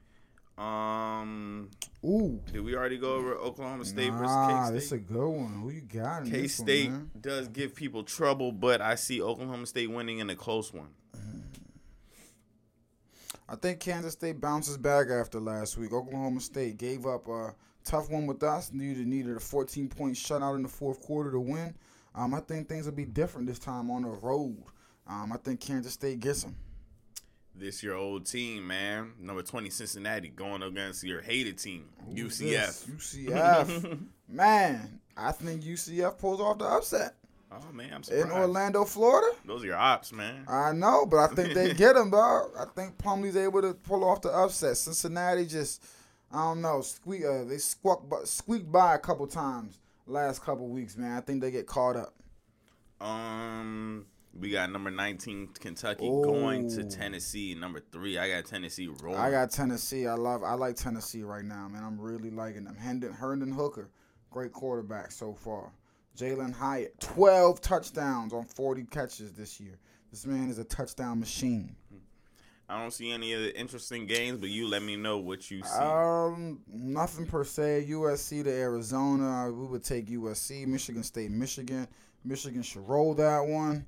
Um, 0.62 1.70
Ooh. 2.04 2.40
did 2.52 2.60
we 2.60 2.76
already 2.76 2.98
go 2.98 3.14
over 3.14 3.34
Oklahoma 3.36 3.84
State 3.84 4.10
Nah, 4.10 4.18
versus 4.18 4.36
K 4.36 4.64
State? 4.66 4.74
this 4.74 4.92
a 4.92 4.98
good 4.98 5.28
one. 5.28 5.52
Who 5.62 5.70
you 5.70 5.80
got 5.80 6.26
K 6.26 6.46
State 6.48 6.90
does 7.20 7.48
give 7.48 7.74
people 7.74 8.02
trouble, 8.04 8.52
but 8.52 8.80
I 8.80 8.96
see 8.96 9.22
Oklahoma 9.22 9.66
State 9.66 9.90
winning 9.90 10.18
in 10.18 10.28
a 10.30 10.36
close 10.36 10.72
one. 10.72 10.88
I 13.48 13.56
think 13.56 13.80
Kansas 13.80 14.14
State 14.14 14.40
bounces 14.40 14.76
back 14.78 15.08
after 15.08 15.38
last 15.40 15.76
week. 15.76 15.92
Oklahoma 15.92 16.40
State 16.40 16.78
gave 16.78 17.06
up 17.06 17.28
a 17.28 17.54
tough 17.84 18.10
one 18.10 18.26
with 18.26 18.42
us. 18.42 18.72
Needed 18.72 19.06
needed 19.06 19.36
a 19.36 19.40
14 19.40 19.88
point 19.88 20.14
shutout 20.16 20.56
in 20.56 20.62
the 20.62 20.68
fourth 20.68 21.00
quarter 21.02 21.30
to 21.30 21.40
win. 21.40 21.74
Um, 22.14 22.32
I 22.32 22.40
think 22.40 22.68
things 22.68 22.86
will 22.86 22.92
be 22.92 23.04
different 23.04 23.46
this 23.46 23.58
time 23.58 23.90
on 23.90 24.02
the 24.02 24.08
road. 24.08 24.62
Um, 25.06 25.32
I 25.32 25.36
think 25.36 25.60
Kansas 25.60 25.92
State 25.92 26.20
gets 26.20 26.44
them. 26.44 26.56
This 27.56 27.82
your 27.82 27.94
old 27.94 28.26
team, 28.26 28.66
man. 28.66 29.12
Number 29.20 29.42
twenty 29.42 29.70
Cincinnati 29.70 30.28
going 30.28 30.62
against 30.62 31.04
your 31.04 31.20
hated 31.20 31.58
team, 31.58 31.88
Who's 32.16 32.40
UCF. 32.40 32.40
this? 32.40 32.86
UCF. 32.90 34.06
Man, 34.28 35.00
I 35.16 35.30
think 35.32 35.62
UCF 35.62 36.18
pulls 36.18 36.40
off 36.40 36.58
the 36.58 36.64
upset 36.64 37.14
Oh 37.56 37.72
man, 37.72 37.92
I'm 37.92 38.02
surprised. 38.02 38.26
in 38.26 38.32
Orlando, 38.32 38.84
Florida. 38.84 39.36
Those 39.44 39.62
are 39.62 39.66
your 39.66 39.76
ops, 39.76 40.12
man. 40.12 40.44
I 40.48 40.72
know, 40.72 41.06
but 41.06 41.18
I 41.18 41.26
think 41.28 41.54
they 41.54 41.72
get 41.74 41.96
him, 41.96 42.10
dog. 42.10 42.50
I 42.58 42.64
think 42.74 42.98
Plumlee's 42.98 43.36
able 43.36 43.62
to 43.62 43.74
pull 43.74 44.04
off 44.04 44.22
the 44.22 44.30
upset. 44.30 44.76
Cincinnati 44.76 45.46
just, 45.46 45.84
I 46.32 46.38
don't 46.38 46.60
know, 46.60 46.80
squeak. 46.80 47.24
Uh, 47.24 47.44
they 47.44 47.58
squawk, 47.58 48.04
squeaked 48.24 48.70
by 48.70 48.94
a 48.94 48.98
couple 48.98 49.26
times 49.26 49.78
last 50.06 50.42
couple 50.42 50.68
weeks, 50.68 50.96
man. 50.96 51.16
I 51.16 51.20
think 51.20 51.40
they 51.40 51.50
get 51.50 51.66
caught 51.66 51.96
up. 51.96 52.14
Um, 53.00 54.06
we 54.38 54.50
got 54.50 54.70
number 54.70 54.90
nineteen 54.90 55.48
Kentucky 55.60 56.06
Ooh. 56.06 56.22
going 56.24 56.68
to 56.70 56.84
Tennessee. 56.84 57.54
Number 57.54 57.80
three, 57.92 58.18
I 58.18 58.30
got 58.30 58.46
Tennessee 58.46 58.88
rolling. 59.02 59.20
I 59.20 59.30
got 59.30 59.50
Tennessee. 59.50 60.06
I 60.06 60.14
love. 60.14 60.42
I 60.42 60.54
like 60.54 60.76
Tennessee 60.76 61.22
right 61.22 61.44
now, 61.44 61.68
man. 61.68 61.84
I'm 61.84 62.00
really 62.00 62.30
liking 62.30 62.64
them. 62.64 62.76
Hendon, 62.76 63.12
Hendon 63.12 63.52
Hooker, 63.52 63.90
great 64.30 64.52
quarterback 64.52 65.12
so 65.12 65.34
far. 65.34 65.70
Jalin 66.16 66.54
Hyatt, 66.54 67.00
12 67.00 67.60
touchdowns 67.60 68.32
on 68.32 68.44
40 68.44 68.84
catches 68.84 69.32
this 69.32 69.60
year. 69.60 69.78
This 70.10 70.26
man 70.26 70.48
is 70.48 70.58
a 70.58 70.64
touchdown 70.64 71.18
machine. 71.18 71.74
I 72.68 72.80
don't 72.80 72.92
see 72.92 73.10
any 73.10 73.32
of 73.34 73.40
the 73.40 73.58
interesting 73.58 74.06
games, 74.06 74.38
but 74.38 74.48
you 74.48 74.66
let 74.68 74.82
me 74.82 74.96
know 74.96 75.18
what 75.18 75.50
you 75.50 75.62
see. 75.62 75.78
Um, 75.78 76.60
nothing 76.66 77.26
per 77.26 77.44
se. 77.44 77.86
USC 77.90 78.44
to 78.44 78.50
Arizona, 78.50 79.52
we 79.52 79.66
would 79.66 79.84
take 79.84 80.06
USC. 80.06 80.66
Michigan 80.66 81.02
State, 81.02 81.30
Michigan. 81.30 81.86
Michigan 82.24 82.62
should 82.62 82.88
roll 82.88 83.12
that 83.14 83.40
one. 83.40 83.86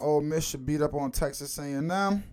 Ole 0.00 0.22
Miss 0.22 0.48
should 0.48 0.66
beat 0.66 0.80
up 0.80 0.94
on 0.94 1.10
Texas 1.10 1.58
A&M, 1.58 1.84
and 1.84 2.24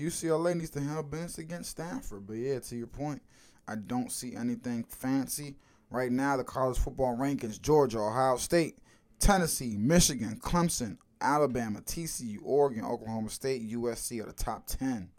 UCLA 0.00 0.56
needs 0.56 0.70
to 0.70 0.80
handle 0.80 1.02
business 1.02 1.38
against 1.38 1.70
Stanford. 1.70 2.26
But 2.26 2.34
yeah, 2.34 2.58
to 2.58 2.76
your 2.76 2.86
point, 2.86 3.22
I 3.68 3.76
don't 3.76 4.10
see 4.10 4.34
anything 4.34 4.84
fancy 4.84 5.56
right 5.90 6.12
now. 6.12 6.36
The 6.36 6.44
college 6.44 6.78
football 6.78 7.16
rankings: 7.16 7.60
Georgia, 7.60 7.98
Ohio 7.98 8.36
State, 8.36 8.78
Tennessee, 9.18 9.76
Michigan, 9.76 10.38
Clemson, 10.40 10.96
Alabama, 11.20 11.80
TCU, 11.80 12.38
Oregon, 12.42 12.84
Oklahoma 12.84 13.30
State, 13.30 13.70
USC 13.70 14.22
are 14.22 14.26
the 14.26 14.32
top 14.32 14.66
ten 14.66 15.10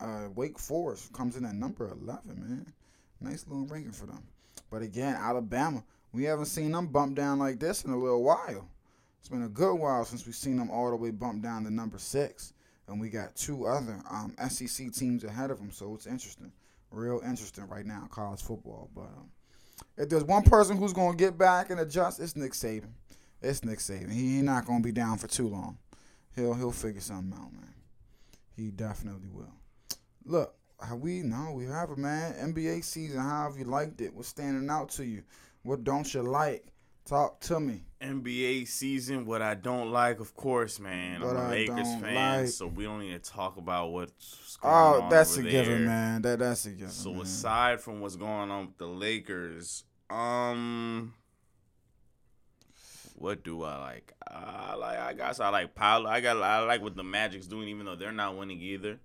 uh, 0.00 0.28
Wake 0.34 0.58
Forest 0.58 1.12
comes 1.12 1.36
in 1.36 1.44
at 1.44 1.54
number 1.54 1.88
11, 1.88 2.20
man. 2.26 2.72
Nice 3.20 3.46
little 3.46 3.66
ranking 3.66 3.92
for 3.92 4.06
them. 4.06 4.22
But 4.70 4.82
again, 4.82 5.14
Alabama, 5.14 5.84
we 6.12 6.24
haven't 6.24 6.46
seen 6.46 6.72
them 6.72 6.88
bump 6.88 7.16
down 7.16 7.38
like 7.38 7.58
this 7.58 7.84
in 7.84 7.90
a 7.92 7.98
little 7.98 8.22
while. 8.22 8.68
It's 9.18 9.28
been 9.28 9.44
a 9.44 9.48
good 9.48 9.74
while 9.74 10.04
since 10.04 10.26
we've 10.26 10.34
seen 10.34 10.56
them 10.56 10.70
all 10.70 10.90
the 10.90 10.96
way 10.96 11.10
bump 11.10 11.42
down 11.42 11.64
to 11.64 11.70
number 11.70 11.98
six. 11.98 12.52
And 12.88 13.00
we 13.00 13.08
got 13.08 13.34
two 13.34 13.66
other 13.66 14.00
um, 14.10 14.34
SEC 14.48 14.92
teams 14.92 15.24
ahead 15.24 15.50
of 15.50 15.58
them, 15.58 15.72
so 15.72 15.94
it's 15.94 16.06
interesting. 16.06 16.52
Real 16.92 17.20
interesting 17.24 17.66
right 17.66 17.84
now 17.84 18.06
college 18.10 18.42
football. 18.42 18.90
But 18.94 19.02
um, 19.02 19.30
if 19.96 20.08
there's 20.08 20.24
one 20.24 20.42
person 20.42 20.76
who's 20.76 20.92
to 21.16 21.22
get 21.22 21.38
back 21.38 21.70
and 21.70 21.80
adjust, 21.80 22.20
it's 22.20 22.36
Nick 22.36 22.52
Saban. 22.52 22.92
It's 23.42 23.64
Nick 23.64 23.78
Saban. 23.78 24.10
He, 24.10 24.36
ain't 24.36 24.46
not 24.46 24.66
to 24.82 24.86
be 24.86 24.92
down 24.92 25.18
for 25.18 25.26
too 25.26 25.48
long. 25.48 25.78
He'll 26.34 26.54
he'll 26.54 26.72
figure 26.72 27.00
something 27.00 27.32
out, 27.32 27.52
man. 27.52 27.74
He 28.56 28.70
definitely 28.70 29.28
will. 29.32 29.52
Look, 30.24 30.54
how 30.80 30.96
we 30.96 31.22
know 31.22 31.52
we 31.52 31.66
have 31.66 31.90
it, 31.90 31.98
man. 31.98 32.52
NBA 32.52 32.84
season. 32.84 33.20
How 33.20 33.44
have 33.44 33.58
you 33.58 33.64
liked 33.64 34.00
it? 34.00 34.14
What's 34.14 34.28
standing 34.28 34.68
out 34.68 34.90
to 34.90 35.04
you? 35.04 35.22
What 35.62 35.84
don't 35.84 36.12
you 36.12 36.22
like? 36.22 36.66
Talk 37.06 37.40
to 37.42 37.60
me. 37.60 37.82
NBA 38.00 38.66
season, 38.66 39.24
what 39.26 39.40
I 39.40 39.54
don't 39.54 39.90
like, 39.90 40.20
of 40.20 40.34
course, 40.34 40.78
man. 40.80 41.20
What 41.22 41.36
I'm 41.36 41.36
a 41.36 41.40
I 41.46 41.50
Lakers 41.50 41.94
fan, 42.00 42.40
like. 42.42 42.48
so 42.48 42.66
we 42.66 42.84
don't 42.84 43.00
need 43.00 43.12
to 43.22 43.30
talk 43.30 43.56
about 43.56 43.90
what's 43.92 44.56
going 44.60 44.74
Oh, 44.74 44.76
on. 44.76 45.02
Oh, 45.04 45.08
that's 45.10 45.36
a 45.36 45.40
over 45.40 45.48
given, 45.50 45.78
there. 45.78 45.86
man. 45.86 46.22
That 46.22 46.40
that's 46.40 46.66
a 46.66 46.70
given. 46.70 46.90
So 46.90 47.12
man. 47.12 47.22
aside 47.22 47.80
from 47.80 48.00
what's 48.00 48.16
going 48.16 48.50
on 48.50 48.66
with 48.66 48.78
the 48.78 48.86
Lakers, 48.86 49.84
um, 50.10 51.14
what 53.14 53.42
do 53.44 53.62
I 53.62 53.78
like? 53.78 54.12
I 54.28 54.74
like. 54.74 54.98
I 54.98 55.12
guess 55.14 55.40
I 55.40 55.48
like 55.48 55.74
Paolo. 55.74 56.10
I 56.10 56.20
got. 56.20 56.36
I 56.42 56.64
like 56.64 56.82
what 56.82 56.96
the 56.96 57.04
Magic's 57.04 57.46
doing, 57.46 57.68
even 57.68 57.86
though 57.86 57.96
they're 57.96 58.12
not 58.12 58.36
winning 58.36 58.60
either. 58.60 58.98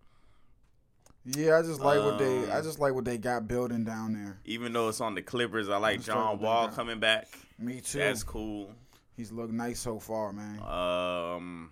Yeah, 1.24 1.60
I 1.60 1.62
just 1.62 1.80
like 1.80 2.00
what 2.04 2.18
they. 2.18 2.52
I 2.52 2.58
Um, 2.58 2.64
just 2.64 2.80
like 2.80 2.94
what 2.94 3.06
they 3.06 3.18
got 3.18 3.48
building 3.48 3.84
down 3.86 4.14
there. 4.14 4.40
Even 4.44 4.74
though 4.74 4.90
it's 4.90 5.00
on 5.02 5.16
the 5.16 5.22
Clippers, 5.22 5.70
I 5.70 5.74
like 5.74 5.82
like 5.82 6.02
John 6.02 6.40
Wall 6.40 6.68
coming 6.68 7.00
back. 7.00 7.28
Me 7.62 7.80
too. 7.80 8.00
That's 8.00 8.24
cool. 8.24 8.74
He's 9.16 9.32
looked 9.32 9.54
nice 9.54 9.80
so 9.80 10.00
far, 10.00 10.34
man. 10.34 10.60
Um, 10.62 11.72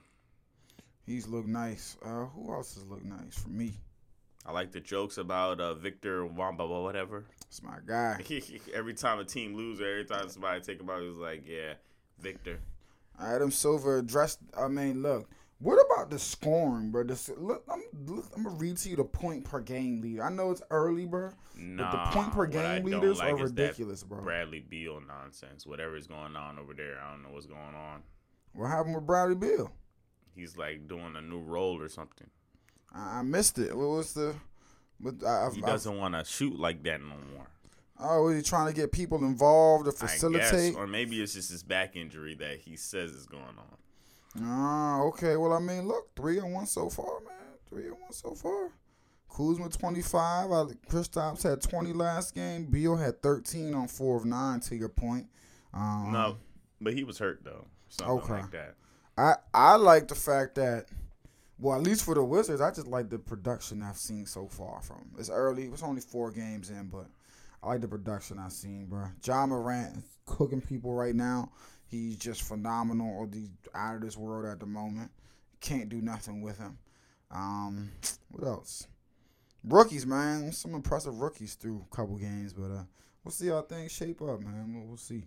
He's 1.10 1.28
looked 1.28 1.48
nice. 1.48 1.98
Uh, 2.06 2.26
who 2.26 2.54
else 2.54 2.76
has 2.76 2.86
looked 2.86 3.04
nice 3.04 3.40
for 3.40 3.50
me? 3.50 3.74
I 4.46 4.52
like 4.52 4.72
the 4.72 4.80
jokes 4.80 5.18
about 5.18 5.60
uh, 5.60 5.74
Victor 5.74 6.24
Wamba 6.24 6.62
or 6.64 6.84
whatever. 6.84 7.26
It's 7.48 7.64
my 7.64 7.78
guy. 7.84 8.24
every 8.76 8.94
time 8.94 9.18
a 9.18 9.26
team 9.26 9.56
loses, 9.56 9.82
every 9.82 10.06
time 10.06 10.30
somebody 10.30 10.62
take 10.62 10.80
him 10.80 10.88
out, 10.88 11.02
he 11.02 11.08
was 11.08 11.18
like, 11.18 11.48
"Yeah, 11.48 11.74
Victor." 12.20 12.60
Adam 13.20 13.50
Silver 13.50 13.98
addressed. 13.98 14.38
I 14.56 14.68
mean, 14.68 15.02
look. 15.02 15.28
What 15.62 15.78
about 15.92 16.10
the 16.10 16.18
scoring, 16.18 16.90
bro? 16.90 17.04
This, 17.04 17.30
look, 17.38 17.64
I'm, 17.70 17.84
look, 18.06 18.26
I'm 18.36 18.44
gonna 18.44 18.56
read 18.56 18.78
to 18.78 18.90
you 18.90 18.96
the 18.96 19.04
point 19.04 19.44
per 19.44 19.60
game 19.60 20.02
leader. 20.02 20.24
I 20.24 20.30
know 20.30 20.52
it's 20.52 20.62
early, 20.72 21.06
bro, 21.06 21.32
Nah, 21.58 21.92
but 21.92 22.06
the 22.06 22.12
point 22.12 22.32
per 22.34 22.46
game 22.46 22.86
leaders 22.86 23.20
like 23.20 23.34
are 23.34 23.44
ridiculous, 23.44 24.04
bro. 24.04 24.22
Bradley 24.22 24.62
Beal 24.62 25.02
nonsense. 25.06 25.68
Whatever 25.68 25.98
is 25.98 26.08
going 26.08 26.38
on 26.38 26.58
over 26.60 26.74
there, 26.74 26.98
I 27.02 27.12
don't 27.12 27.24
know 27.24 27.30
what's 27.32 27.46
going 27.46 27.60
on. 27.76 28.04
What 28.54 28.68
happened 28.68 28.96
with 28.96 29.06
Bradley 29.06 29.36
Beal? 29.36 29.72
He's 30.34 30.56
like 30.58 30.88
doing 30.88 31.16
a 31.18 31.22
new 31.22 31.40
role 31.42 31.82
or 31.82 31.90
something. 31.90 32.28
I, 32.96 33.20
I 33.20 33.22
missed 33.24 33.60
it. 33.60 33.76
What 33.76 33.90
was 33.90 34.14
the? 34.14 34.36
But 35.02 35.26
I, 35.26 35.50
He 35.54 35.60
doesn't 35.62 35.98
want 35.98 36.14
to 36.16 36.24
shoot 36.24 36.58
like 36.58 36.84
that 36.84 37.02
no 37.02 37.16
more. 37.36 37.48
oh, 38.00 38.24
was 38.24 38.38
he 38.38 38.42
trying 38.42 38.68
to 38.68 38.74
get 38.74 38.94
people 38.94 39.18
involved 39.26 39.86
to 39.86 39.92
facilitate? 39.92 40.74
guess, 40.74 40.76
or 40.76 40.88
maybe 40.88 41.22
it's 41.22 41.34
just 41.34 41.52
his 41.52 41.64
back 41.64 41.98
injury 41.98 42.36
that 42.36 42.60
he 42.60 42.78
says 42.78 43.12
is 43.12 43.26
going 43.26 43.44
on. 43.44 43.78
Ah, 44.42 45.02
okay. 45.04 45.36
Well, 45.38 45.54
I 45.54 45.60
mean, 45.60 45.88
look, 45.88 46.16
three 46.16 46.38
and 46.40 46.54
one 46.54 46.66
so 46.66 46.90
far, 46.90 47.20
man. 47.22 47.34
Three 47.70 47.86
and 47.88 48.00
one 48.00 48.12
so 48.14 48.34
far. 48.36 48.72
Kuzma 49.36 49.70
twenty 49.70 50.02
five. 50.02 50.52
Uh, 50.52 50.66
Kristaps 50.90 51.44
had 51.44 51.62
twenty 51.62 51.94
last 51.94 52.34
game. 52.36 52.66
Beal 52.66 52.96
had 52.96 53.22
thirteen 53.22 53.74
on 53.74 53.88
four 53.88 54.18
of 54.18 54.26
nine. 54.26 54.60
To 54.62 54.76
your 54.76 54.90
point. 54.90 55.28
Um, 55.74 56.12
No, 56.12 56.38
but 56.82 56.94
he 56.94 57.04
was 57.04 57.18
hurt 57.20 57.44
though. 57.44 57.68
Something 57.90 58.18
Okay. 58.20 58.34
like 58.42 58.52
that. 58.52 58.76
I 59.18 59.36
I 59.54 59.76
like 59.76 60.08
the 60.08 60.16
fact 60.16 60.56
that, 60.56 60.88
well, 61.60 61.76
at 61.76 61.84
least 61.84 62.04
for 62.06 62.16
the 62.16 62.24
Wizards, 62.24 62.62
I 62.62 62.72
just 62.72 62.88
like 62.88 63.10
the 63.10 63.20
production 63.20 63.82
I've 63.84 63.98
seen 63.98 64.26
so 64.26 64.48
far 64.48 64.82
from. 64.82 64.98
'em. 64.98 65.12
It's 65.20 65.30
early. 65.30 65.66
It's 65.66 65.84
only 65.84 66.02
four 66.02 66.32
games 66.32 66.70
in, 66.70 66.88
but 66.88 67.08
I 67.62 67.68
like 67.70 67.82
the 67.82 67.88
production 67.88 68.40
I've 68.40 68.54
seen, 68.54 68.86
bro. 68.88 69.06
Ja 69.26 69.46
Morant 69.46 69.98
is 69.98 70.04
cooking 70.26 70.62
people 70.62 70.94
right 70.94 71.16
now. 71.16 71.52
He's 71.90 72.18
just 72.18 72.44
phenomenal. 72.44 73.08
Or 73.08 73.28
he's 73.32 73.50
out 73.74 73.96
of 73.96 74.02
this 74.02 74.16
world 74.18 74.46
at 74.46 74.60
the 74.60 74.66
moment. 74.66 75.12
Can't 75.60 75.90
do 75.90 76.02
nothing 76.02 76.42
with 76.42 76.58
him. 76.58 76.78
Um, 77.32 77.92
what 78.30 78.48
else? 78.48 78.88
Rookies, 79.64 80.06
man. 80.06 80.52
Some 80.52 80.74
impressive 80.74 81.20
rookies 81.20 81.56
through 81.56 81.86
a 81.92 81.96
couple 81.96 82.16
games, 82.18 82.54
but 82.54 82.72
uh, 82.72 82.84
we'll 83.24 83.32
see 83.32 83.48
how 83.48 83.62
things 83.62 83.92
shape 83.92 84.22
up, 84.22 84.40
man. 84.42 84.74
We'll, 84.76 84.88
we'll 84.88 84.98
see 84.98 85.26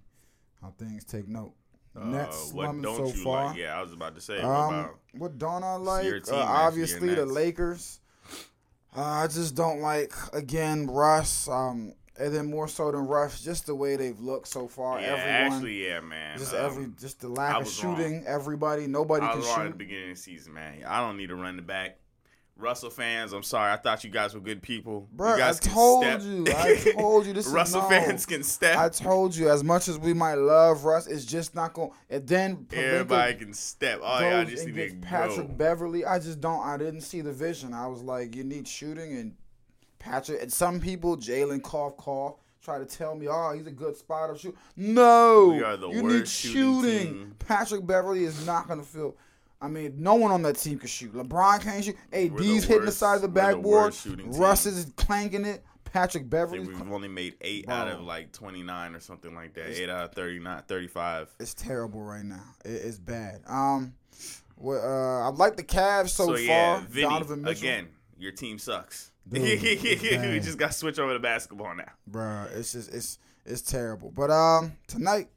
how 0.62 0.72
things 0.78 1.04
take 1.04 1.28
note. 1.28 1.52
Uh, 1.94 2.06
Nets 2.06 2.52
what 2.54 2.80
don't 2.80 2.96
so 2.96 3.06
you 3.14 3.22
far. 3.24 3.46
like? 3.48 3.58
Yeah, 3.58 3.78
I 3.78 3.82
was 3.82 3.92
about 3.92 4.14
to 4.14 4.20
say. 4.20 4.36
what 4.36 4.44
Um, 4.44 4.74
about 4.74 4.98
what 5.12 5.38
don't 5.38 5.62
I 5.62 5.74
like? 5.74 6.28
Uh, 6.30 6.36
obviously, 6.36 7.14
the 7.14 7.26
Lakers. 7.26 8.00
Uh, 8.96 9.02
I 9.02 9.26
just 9.26 9.54
don't 9.54 9.80
like 9.80 10.12
again 10.32 10.86
Russ. 10.86 11.48
Um, 11.48 11.92
and 12.18 12.34
then 12.34 12.46
more 12.50 12.68
so 12.68 12.90
than 12.92 13.06
Russ, 13.06 13.42
just 13.42 13.66
the 13.66 13.74
way 13.74 13.96
they've 13.96 14.18
looked 14.20 14.48
so 14.48 14.68
far. 14.68 15.00
yeah, 15.00 15.06
Everyone, 15.08 15.28
actually, 15.52 15.86
yeah, 15.86 16.00
man. 16.00 16.38
just 16.38 16.54
Um, 16.54 16.64
every, 16.64 16.86
just 17.00 17.20
the 17.20 17.28
lack 17.28 17.56
of 17.56 17.64
was 17.64 17.82
wrong. 17.84 17.96
shooting. 17.96 18.24
Everybody, 18.26 18.86
nobody 18.86 19.24
I 19.24 19.30
can 19.30 19.38
was 19.38 19.48
wrong 19.48 19.66
at 19.66 19.72
the 19.72 19.76
beginning 19.78 20.10
of 20.10 20.16
the 20.16 20.22
season, 20.22 20.54
man. 20.54 20.84
I 20.86 21.00
don't 21.00 21.16
need 21.16 21.28
to 21.28 21.36
run 21.36 21.56
the 21.56 21.62
back. 21.62 21.98
Russell 22.54 22.90
fans, 22.90 23.32
I'm 23.32 23.42
sorry. 23.42 23.72
I 23.72 23.76
thought 23.76 24.04
you 24.04 24.10
guys 24.10 24.34
were 24.34 24.40
good 24.40 24.62
people. 24.62 25.08
Bro, 25.10 25.32
you 25.32 25.38
guys 25.38 25.58
I 25.66 25.70
told 25.70 26.04
step. 26.04 26.20
you. 26.22 26.44
I 26.48 26.92
told 26.96 27.26
you 27.26 27.32
this 27.32 27.46
is 27.48 27.52
Russell 27.52 27.80
no. 27.82 27.88
fans 27.88 28.26
can 28.26 28.42
step. 28.42 28.76
I 28.76 28.90
told 28.90 29.34
you, 29.34 29.48
as 29.48 29.64
much 29.64 29.88
as 29.88 29.98
we 29.98 30.12
might 30.12 30.34
love 30.34 30.84
Russ, 30.84 31.06
it's 31.06 31.24
just 31.24 31.54
not 31.54 31.72
going. 31.72 31.90
And 32.10 32.28
then 32.28 32.66
Everybody 32.70 33.34
can 33.36 33.54
step. 33.54 34.00
Oh 34.02 34.20
yeah, 34.20 34.40
I 34.40 34.44
just 34.44 34.66
need 34.68 35.00
Patrick 35.02 35.48
go. 35.48 35.54
Beverly. 35.54 36.04
I 36.04 36.18
just 36.18 36.40
don't. 36.42 36.64
I 36.64 36.76
didn't 36.76 37.00
see 37.00 37.22
the 37.22 37.32
vision. 37.32 37.72
I 37.72 37.86
was 37.86 38.02
like, 38.02 38.36
you 38.36 38.44
need 38.44 38.68
shooting 38.68 39.16
and 39.16 39.34
Patrick. 40.02 40.42
And 40.42 40.52
some 40.52 40.80
people, 40.80 41.16
Jalen 41.16 41.62
cough 41.62 41.96
cough, 41.96 42.36
try 42.62 42.78
to 42.78 42.84
tell 42.84 43.14
me, 43.14 43.28
oh, 43.28 43.52
he's 43.52 43.66
a 43.66 43.70
good 43.70 43.96
spotter 43.96 44.36
shoot. 44.36 44.56
No, 44.76 45.48
We 45.48 45.62
are 45.62 45.76
the 45.76 45.88
you 45.88 46.02
worst 46.02 46.14
need 46.16 46.28
shooting 46.28 46.82
shooting. 46.82 47.34
Patrick 47.38 47.86
Beverley 47.86 48.24
is 48.24 48.46
not 48.46 48.68
gonna 48.68 48.82
feel. 48.82 49.16
I 49.60 49.68
mean, 49.68 49.94
no 49.98 50.14
one 50.14 50.32
on 50.32 50.42
that 50.42 50.56
team 50.56 50.78
can 50.78 50.88
shoot. 50.88 51.14
LeBron 51.14 51.60
can't 51.62 51.84
shoot. 51.84 51.96
AD's 52.12 52.32
the 52.34 52.60
hitting 52.68 52.84
the 52.84 52.90
side 52.92 53.14
of 53.16 53.22
the 53.22 53.28
we're 53.28 53.34
the 53.34 53.40
backboard. 53.56 53.94
Russ 54.36 54.64
team. 54.64 54.72
is 54.72 54.92
clanking 54.96 55.44
it. 55.44 55.64
Patrick 55.84 56.28
Beverley. 56.28 56.60
we've 56.60 56.90
only 56.90 57.06
made 57.08 57.34
eight 57.42 57.68
out 57.68 57.86
of 57.86 58.00
like 58.00 58.32
29 58.32 58.94
or 58.94 59.00
something 59.00 59.34
like 59.34 59.54
that. 59.54 59.68
Eight 59.70 59.90
out 59.90 60.04
of 60.04 60.14
39, 60.14 60.62
35. 60.66 61.28
It's 61.38 61.54
terrible 61.54 62.00
right 62.00 62.24
now. 62.24 62.42
It, 62.64 62.70
it's 62.70 62.98
bad. 62.98 63.42
Um, 63.46 63.92
Well, 64.56 64.80
uh, 64.80 65.28
I 65.28 65.32
like 65.32 65.56
the 65.56 65.62
Cavs 65.62 66.08
so, 66.08 66.26
So, 66.26 66.36
yeah, 66.36 66.78
far. 66.78 66.86
Vinny, 66.88 67.08
Donovan 67.08 67.42
Mitchell. 67.42 67.68
again, 67.68 67.88
your 68.18 68.32
team 68.32 68.58
sucks. 68.58 69.11
We 69.30 70.40
just 70.40 70.58
got 70.58 70.74
switch 70.74 70.98
over 70.98 71.12
to 71.12 71.18
basketball 71.18 71.74
now. 71.74 71.90
Bruh, 72.10 72.54
it's 72.56 72.72
just 72.72 72.92
it's 72.92 73.18
it's 73.46 73.62
terrible. 73.62 74.10
But 74.10 74.30
um, 74.30 74.72
tonight, 74.86 75.28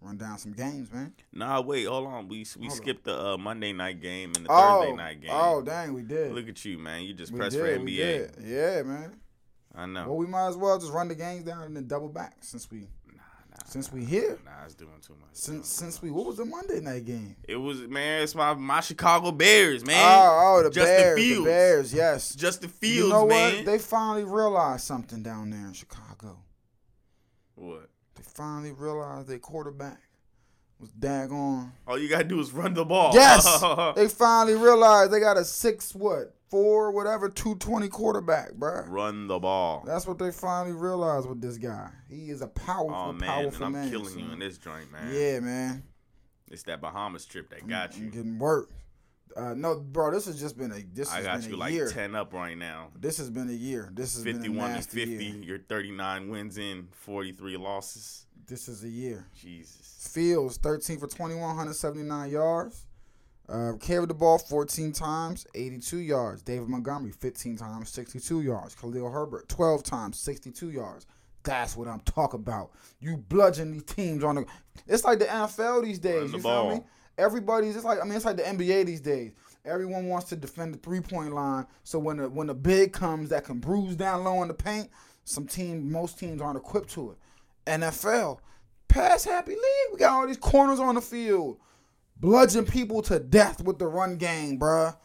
run 0.00 0.16
down 0.18 0.38
some 0.38 0.52
games, 0.52 0.92
man. 0.92 1.14
Nah, 1.32 1.60
wait, 1.62 1.86
hold 1.86 2.06
on. 2.06 2.28
We 2.28 2.44
we 2.58 2.66
Hold 2.66 2.70
on. 2.70 2.76
skipped 2.76 3.04
the 3.04 3.18
uh, 3.32 3.36
Monday 3.38 3.72
night 3.72 4.00
game 4.00 4.32
and 4.36 4.46
the 4.46 4.50
Oh, 4.52 4.80
Thursday 4.82 4.96
night 4.96 5.20
game. 5.22 5.30
oh, 5.32 5.62
dang, 5.62 5.94
we 5.94 6.02
did. 6.02 6.32
Look 6.32 6.48
at 6.48 6.64
you, 6.64 6.78
man. 6.78 7.02
You 7.02 7.14
just 7.14 7.32
we 7.32 7.38
pressed 7.38 7.56
did, 7.56 7.78
for 7.80 7.84
NBA. 7.84 8.46
Yeah, 8.46 8.82
man. 8.82 9.12
I 9.74 9.86
know. 9.86 10.06
Well, 10.06 10.16
we 10.16 10.26
might 10.26 10.48
as 10.48 10.56
well 10.56 10.78
just 10.78 10.92
run 10.92 11.08
the 11.08 11.14
games 11.16 11.44
down 11.44 11.62
and 11.64 11.76
then 11.76 11.86
double 11.88 12.08
back 12.08 12.36
since 12.42 12.70
we 12.70 12.86
since 13.64 13.92
we 13.92 14.04
here. 14.04 14.38
Nah, 14.44 14.64
it's 14.64 14.74
doing 14.74 14.90
too 15.04 15.16
much. 15.20 15.30
Since 15.32 15.68
since 15.68 16.00
we 16.02 16.10
what 16.10 16.26
was 16.26 16.36
the 16.36 16.44
Monday 16.44 16.80
night 16.80 17.04
game? 17.04 17.36
It 17.48 17.56
was 17.56 17.80
man. 17.80 18.22
It's 18.22 18.34
my 18.34 18.54
my 18.54 18.80
Chicago 18.80 19.32
Bears, 19.32 19.84
man. 19.84 19.96
oh, 19.98 20.56
oh, 20.58 20.62
the 20.62 20.70
Justin 20.70 20.96
Bears, 20.96 21.18
Fields. 21.18 21.38
the 21.38 21.44
Bears, 21.44 21.94
yes. 21.94 22.34
Justin 22.34 22.68
Fields, 22.70 22.96
you 22.96 23.08
know 23.08 23.26
man. 23.26 23.56
what? 23.56 23.64
They 23.66 23.78
finally 23.78 24.24
realized 24.24 24.84
something 24.84 25.22
down 25.22 25.50
there 25.50 25.66
in 25.66 25.72
Chicago. 25.72 26.38
what? 27.54 27.88
They 28.14 28.22
finally 28.22 28.72
realized 28.72 29.28
their 29.28 29.38
quarterback 29.38 30.00
was 30.78 30.90
daggone. 30.92 31.70
All 31.86 31.98
you 31.98 32.08
gotta 32.08 32.24
do 32.24 32.40
is 32.40 32.52
run 32.52 32.74
the 32.74 32.84
ball. 32.84 33.12
Yes, 33.14 33.62
they 33.96 34.08
finally 34.08 34.54
realized 34.56 35.12
they 35.12 35.20
got 35.20 35.36
a 35.36 35.44
six 35.44 35.94
what 35.94 36.34
four 36.54 36.92
whatever 36.92 37.28
two 37.28 37.56
twenty 37.56 37.88
quarterback, 37.88 38.52
bro. 38.54 38.84
run 38.86 39.26
the 39.26 39.40
ball. 39.40 39.82
That's 39.84 40.06
what 40.06 40.18
they 40.20 40.30
finally 40.30 40.72
realized 40.72 41.28
with 41.28 41.40
this 41.40 41.58
guy. 41.58 41.90
He 42.08 42.30
is 42.30 42.42
a 42.42 42.46
powerful, 42.46 42.94
Oh 42.94 43.12
man, 43.12 43.28
and 43.28 43.42
powerful 43.50 43.66
I'm 43.66 43.72
man. 43.72 43.90
killing 43.90 44.16
you 44.16 44.30
in 44.32 44.38
this 44.38 44.56
joint, 44.58 44.92
man. 44.92 45.12
Yeah, 45.12 45.40
man. 45.40 45.82
It's 46.52 46.62
that 46.64 46.80
Bahamas 46.80 47.24
trip 47.24 47.50
that 47.50 47.66
got 47.66 47.96
I'm 47.96 48.04
you. 48.04 48.10
getting 48.10 48.38
work. 48.38 48.70
Uh, 49.36 49.54
no, 49.54 49.80
bro, 49.80 50.12
this 50.12 50.26
has 50.26 50.38
just 50.38 50.56
been 50.56 50.70
a 50.70 50.80
this 50.94 51.10
I 51.10 51.22
got 51.22 51.40
been 51.40 51.50
you 51.50 51.56
like 51.56 51.72
year. 51.72 51.88
ten 51.90 52.14
up 52.14 52.32
right 52.32 52.56
now. 52.56 52.90
This 52.96 53.18
has 53.18 53.30
been 53.30 53.48
a 53.48 53.52
year. 53.52 53.90
This 53.92 54.14
has 54.14 54.22
been 54.22 54.36
51 54.36 54.64
and 54.66 54.74
nasty 54.76 55.04
50. 55.06 55.24
year. 55.24 55.34
You're 55.42 55.58
39 55.58 56.28
wins 56.28 56.56
in, 56.56 56.86
43 56.92 57.56
losses. 57.56 58.26
This 58.46 58.68
is 58.68 58.84
a 58.84 58.88
year. 58.88 59.26
Jesus. 59.34 60.08
Fields, 60.12 60.58
13 60.58 60.98
for 61.00 61.08
21, 61.08 61.40
179 61.42 62.30
yards. 62.30 62.86
Uh, 63.46 63.72
carried 63.78 64.08
the 64.08 64.14
ball 64.14 64.38
14 64.38 64.92
times, 64.92 65.46
82 65.54 65.98
yards. 65.98 66.42
David 66.42 66.68
Montgomery, 66.68 67.12
15 67.12 67.58
times, 67.58 67.90
62 67.90 68.40
yards. 68.40 68.74
Khalil 68.74 69.10
Herbert, 69.10 69.48
12 69.48 69.82
times, 69.82 70.18
62 70.18 70.70
yards. 70.70 71.06
That's 71.42 71.76
what 71.76 71.86
I'm 71.86 72.00
talking 72.00 72.40
about. 72.40 72.70
You 73.00 73.18
bludgeon 73.18 73.72
these 73.72 73.84
teams 73.84 74.24
on 74.24 74.36
the. 74.36 74.46
It's 74.86 75.04
like 75.04 75.18
the 75.18 75.26
NFL 75.26 75.84
these 75.84 75.98
days. 75.98 76.30
The 76.30 76.38
you 76.38 76.42
feel 76.42 76.70
me? 76.70 76.76
ball. 76.76 76.86
Everybody's 77.18 77.74
just 77.74 77.84
like 77.84 78.00
I 78.00 78.04
mean, 78.04 78.14
it's 78.14 78.24
like 78.24 78.38
the 78.38 78.42
NBA 78.42 78.86
these 78.86 79.02
days. 79.02 79.32
Everyone 79.66 80.08
wants 80.08 80.28
to 80.30 80.36
defend 80.36 80.74
the 80.74 80.78
three 80.78 81.00
point 81.00 81.34
line. 81.34 81.66
So 81.84 81.98
when 81.98 82.16
the 82.16 82.30
when 82.30 82.46
the 82.46 82.54
big 82.54 82.92
comes 82.92 83.28
that 83.28 83.44
can 83.44 83.58
bruise 83.60 83.94
down 83.94 84.24
low 84.24 84.40
in 84.40 84.48
the 84.48 84.54
paint, 84.54 84.88
some 85.24 85.46
team 85.46 85.92
most 85.92 86.18
teams 86.18 86.40
aren't 86.40 86.56
equipped 86.56 86.90
to 86.92 87.10
it. 87.10 87.18
NFL, 87.66 88.38
pass 88.88 89.24
happy 89.24 89.52
league. 89.52 89.92
We 89.92 89.98
got 89.98 90.12
all 90.12 90.26
these 90.26 90.36
corners 90.38 90.80
on 90.80 90.94
the 90.94 91.02
field. 91.02 91.58
Bludgeon 92.16 92.64
people 92.64 93.02
to 93.02 93.18
death 93.18 93.62
with 93.62 93.78
the 93.78 93.86
run 93.86 94.16
game, 94.16 94.58
bruh. 94.58 94.96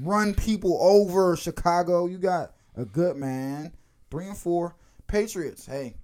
Run 0.00 0.34
people 0.34 0.78
over 0.80 1.36
Chicago. 1.36 2.06
You 2.06 2.18
got 2.18 2.52
a 2.76 2.84
good 2.84 3.16
man. 3.16 3.72
Three 4.10 4.26
and 4.26 4.36
four. 4.36 4.76
Patriots. 5.06 5.66
Hey, 5.66 5.96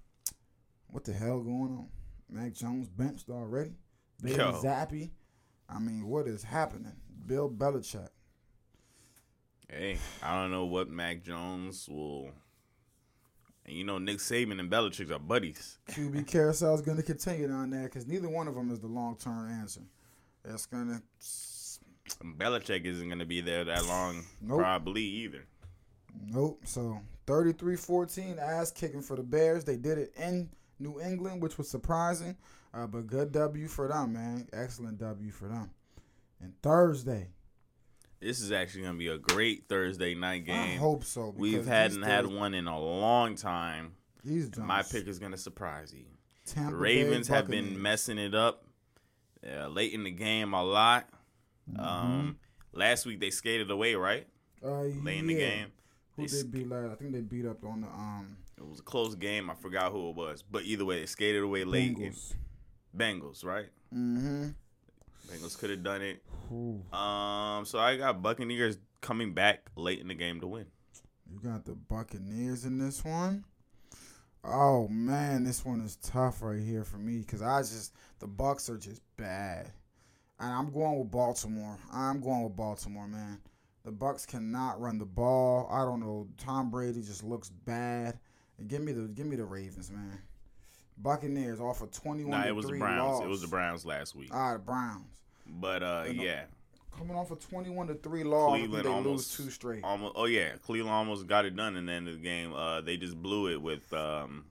what 0.88 1.04
the 1.04 1.12
hell 1.12 1.40
going 1.40 1.72
on? 1.72 1.88
Mac 2.28 2.52
Jones 2.54 2.88
benched 2.88 3.30
already. 3.30 3.72
Yo. 4.22 4.52
Zappe. 4.62 5.10
I 5.68 5.78
mean, 5.78 6.06
what 6.06 6.26
is 6.26 6.42
happening? 6.42 6.92
Bill 7.26 7.48
Belichick. 7.48 8.08
Hey, 9.68 9.98
I 10.22 10.40
don't 10.40 10.50
know 10.50 10.64
what 10.64 10.88
Mac 10.88 11.22
Jones 11.22 11.88
will. 11.88 12.30
And 13.66 13.76
you 13.76 13.84
know, 13.84 13.98
Nick 13.98 14.18
Saban 14.18 14.58
and 14.58 14.70
Belichick 14.70 15.10
are 15.10 15.18
buddies. 15.18 15.78
QB 15.90 16.26
carousel 16.26 16.74
is 16.74 16.80
going 16.80 16.96
to 16.96 17.02
continue 17.02 17.48
down 17.48 17.70
there 17.70 17.84
because 17.84 18.06
neither 18.06 18.28
one 18.28 18.48
of 18.48 18.54
them 18.54 18.70
is 18.70 18.80
the 18.80 18.86
long 18.86 19.16
term 19.16 19.50
answer. 19.50 19.82
It's. 20.48 21.80
And 22.22 22.38
Belichick 22.38 22.84
isn't 22.86 23.06
going 23.06 23.18
to 23.18 23.26
be 23.26 23.40
there 23.42 23.64
that 23.64 23.84
long, 23.86 24.24
Nope. 24.40 24.60
probably 24.60 25.02
either. 25.02 25.44
Nope. 26.26 26.60
So 26.64 27.00
33 27.26 27.76
14, 27.76 28.38
ass 28.38 28.70
kicking 28.70 29.02
for 29.02 29.16
the 29.16 29.22
Bears. 29.22 29.64
They 29.64 29.76
did 29.76 29.98
it 29.98 30.14
in 30.18 30.48
New 30.78 31.00
England, 31.00 31.42
which 31.42 31.58
was 31.58 31.68
surprising. 31.68 32.36
Uh, 32.72 32.86
but 32.86 33.06
good 33.06 33.32
W 33.32 33.68
for 33.68 33.88
them, 33.88 34.14
man. 34.14 34.48
Excellent 34.52 34.98
W 34.98 35.30
for 35.30 35.48
them. 35.48 35.70
And 36.40 36.54
Thursday, 36.62 37.28
This 38.20 38.40
is 38.40 38.52
actually 38.52 38.82
going 38.82 38.94
to 38.94 38.98
be 38.98 39.08
a 39.08 39.18
great 39.18 39.68
Thursday 39.68 40.14
night 40.14 40.46
game. 40.46 40.56
I 40.56 40.76
hope 40.76 41.04
so. 41.04 41.34
We've 41.36 41.66
hadn't 41.66 42.02
had 42.02 42.26
one 42.26 42.54
in 42.54 42.66
a 42.68 42.78
long 42.78 43.34
time. 43.36 43.92
My 44.56 44.82
pick 44.82 45.06
is 45.08 45.18
going 45.18 45.32
to 45.32 45.38
surprise 45.38 45.92
you. 45.94 46.04
Tampa 46.46 46.70
The 46.70 46.76
Ravens 46.76 47.28
have 47.28 47.48
been 47.48 47.80
messing 47.80 48.18
it 48.18 48.34
up 48.34 48.64
uh, 49.46 49.68
late 49.68 49.92
in 49.92 50.04
the 50.04 50.10
game 50.10 50.54
a 50.54 50.62
lot. 50.62 51.08
Mm-hmm. 51.70 51.84
Um, 51.84 52.38
last 52.72 53.06
week 53.06 53.20
they 53.20 53.30
skated 53.30 53.70
away, 53.70 53.94
right? 53.94 54.26
Uh, 54.64 54.80
Late 54.80 55.18
in 55.18 55.26
the 55.26 55.34
game. 55.34 55.66
Who 56.16 56.26
They 56.26 56.42
they 56.42 56.48
beat 56.48 56.68
last? 56.68 56.90
I 56.92 56.94
think 56.96 57.12
they 57.12 57.20
beat 57.20 57.46
up 57.46 57.64
on 57.64 57.82
the 57.82 57.86
um 57.86 58.36
It 58.56 58.66
was 58.66 58.80
a 58.80 58.82
close 58.82 59.14
game. 59.14 59.50
I 59.50 59.54
forgot 59.54 59.92
who 59.92 60.10
it 60.10 60.16
was, 60.16 60.42
but 60.42 60.64
either 60.64 60.84
way, 60.84 61.00
they 61.00 61.06
skated 61.06 61.42
away 61.42 61.64
late. 61.64 61.96
Bengals. 61.96 62.34
Bengals, 62.96 63.44
right? 63.44 63.68
Mm-hmm. 63.94 64.48
Bengals 65.28 65.58
could 65.58 65.70
have 65.70 65.82
done 65.84 66.02
it. 66.02 66.22
Um, 66.50 67.64
so 67.66 67.78
I 67.78 67.96
got 67.96 68.22
Buccaneers 68.22 68.78
coming 69.00 69.34
back 69.34 69.70
late 69.76 70.00
in 70.00 70.08
the 70.08 70.14
game 70.14 70.40
to 70.40 70.46
win. 70.46 70.66
You 71.30 71.38
got 71.38 71.64
the 71.66 71.74
Buccaneers 71.74 72.64
in 72.64 72.78
this 72.78 73.04
one. 73.04 73.44
Oh 74.44 74.88
man, 74.88 75.44
this 75.44 75.64
one 75.64 75.80
is 75.80 75.96
tough 75.96 76.42
right 76.42 76.60
here 76.60 76.84
for 76.84 76.98
me 76.98 77.18
because 77.18 77.42
I 77.42 77.60
just 77.60 77.92
the 78.20 78.26
Bucks 78.26 78.68
are 78.70 78.78
just 78.78 79.02
bad, 79.16 79.70
and 80.38 80.52
I'm 80.52 80.70
going 80.72 80.98
with 80.98 81.10
Baltimore. 81.10 81.76
I'm 81.92 82.20
going 82.20 82.44
with 82.44 82.56
Baltimore, 82.56 83.08
man. 83.08 83.38
The 83.84 83.92
Bucks 83.92 84.26
cannot 84.26 84.80
run 84.80 84.98
the 84.98 85.06
ball. 85.06 85.68
I 85.70 85.84
don't 85.84 86.00
know. 86.00 86.28
Tom 86.36 86.70
Brady 86.70 87.00
just 87.02 87.24
looks 87.24 87.48
bad. 87.50 88.18
And 88.58 88.68
give 88.68 88.82
me 88.82 88.92
the 88.92 89.08
give 89.08 89.26
me 89.26 89.36
the 89.36 89.44
Ravens, 89.44 89.90
man. 89.90 90.18
Buccaneers 90.98 91.60
off 91.60 91.80
a 91.80 91.86
21 91.86 92.30
Nah, 92.30 92.46
it 92.46 92.54
was 92.54 92.66
the 92.66 92.76
Browns. 92.76 93.18
loss. 93.18 93.22
It 93.24 93.28
was 93.28 93.40
the 93.40 93.46
Browns 93.48 93.86
last 93.86 94.16
week. 94.16 94.30
Ah, 94.32 94.54
the 94.54 94.58
Browns. 94.58 95.06
But 95.46 95.82
uh, 95.82 96.04
yeah, 96.12 96.44
Coming 96.96 97.16
off 97.16 97.30
a 97.30 97.36
21 97.36 97.86
to 97.88 97.94
3 97.94 98.24
loss, 98.24 98.50
Cleveland 98.58 98.84
they 98.84 98.88
almost 98.88 99.38
lose 99.38 99.46
two 99.46 99.50
straight. 99.52 99.84
Almost. 99.84 100.14
Oh 100.16 100.24
yeah, 100.24 100.52
Cleveland 100.62 100.92
almost 100.94 101.26
got 101.26 101.44
it 101.44 101.54
done 101.54 101.76
in 101.76 101.86
the 101.86 101.92
end 101.92 102.08
of 102.08 102.14
the 102.14 102.20
game. 102.20 102.52
Uh, 102.54 102.80
they 102.80 102.96
just 102.96 103.16
blew 103.20 103.48
it 103.52 103.60
with 103.62 103.92
um, 103.92 104.46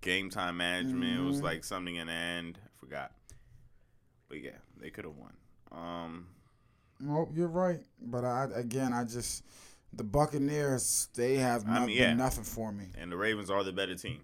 game 0.00 0.30
time 0.30 0.56
management. 0.56 1.18
It 1.18 1.22
was 1.22 1.40
Mhm. 1.40 1.44
like 1.44 1.64
something 1.64 1.96
in 1.96 2.06
the 2.06 2.12
end. 2.12 2.58
I 2.64 2.68
forgot. 2.78 3.12
But 4.28 4.42
yeah, 4.42 4.56
they 4.78 4.90
could 4.90 5.04
have 5.04 5.16
won. 5.16 5.34
Um, 5.72 6.26
Nope, 6.98 7.30
you're 7.34 7.48
right. 7.48 7.80
But 8.00 8.24
I 8.24 8.48
again, 8.54 8.92
I 8.92 9.04
just 9.04 9.42
the 9.92 10.04
Buccaneers. 10.04 11.08
They 11.14 11.36
have 11.36 11.68
I 11.68 11.84
mean, 11.84 11.96
yeah. 11.96 12.14
nothing 12.14 12.44
for 12.44 12.72
me. 12.72 12.86
and 12.98 13.10
the 13.12 13.16
Ravens 13.16 13.50
are 13.50 13.62
the 13.64 13.72
better 13.72 13.94
team. 13.96 14.20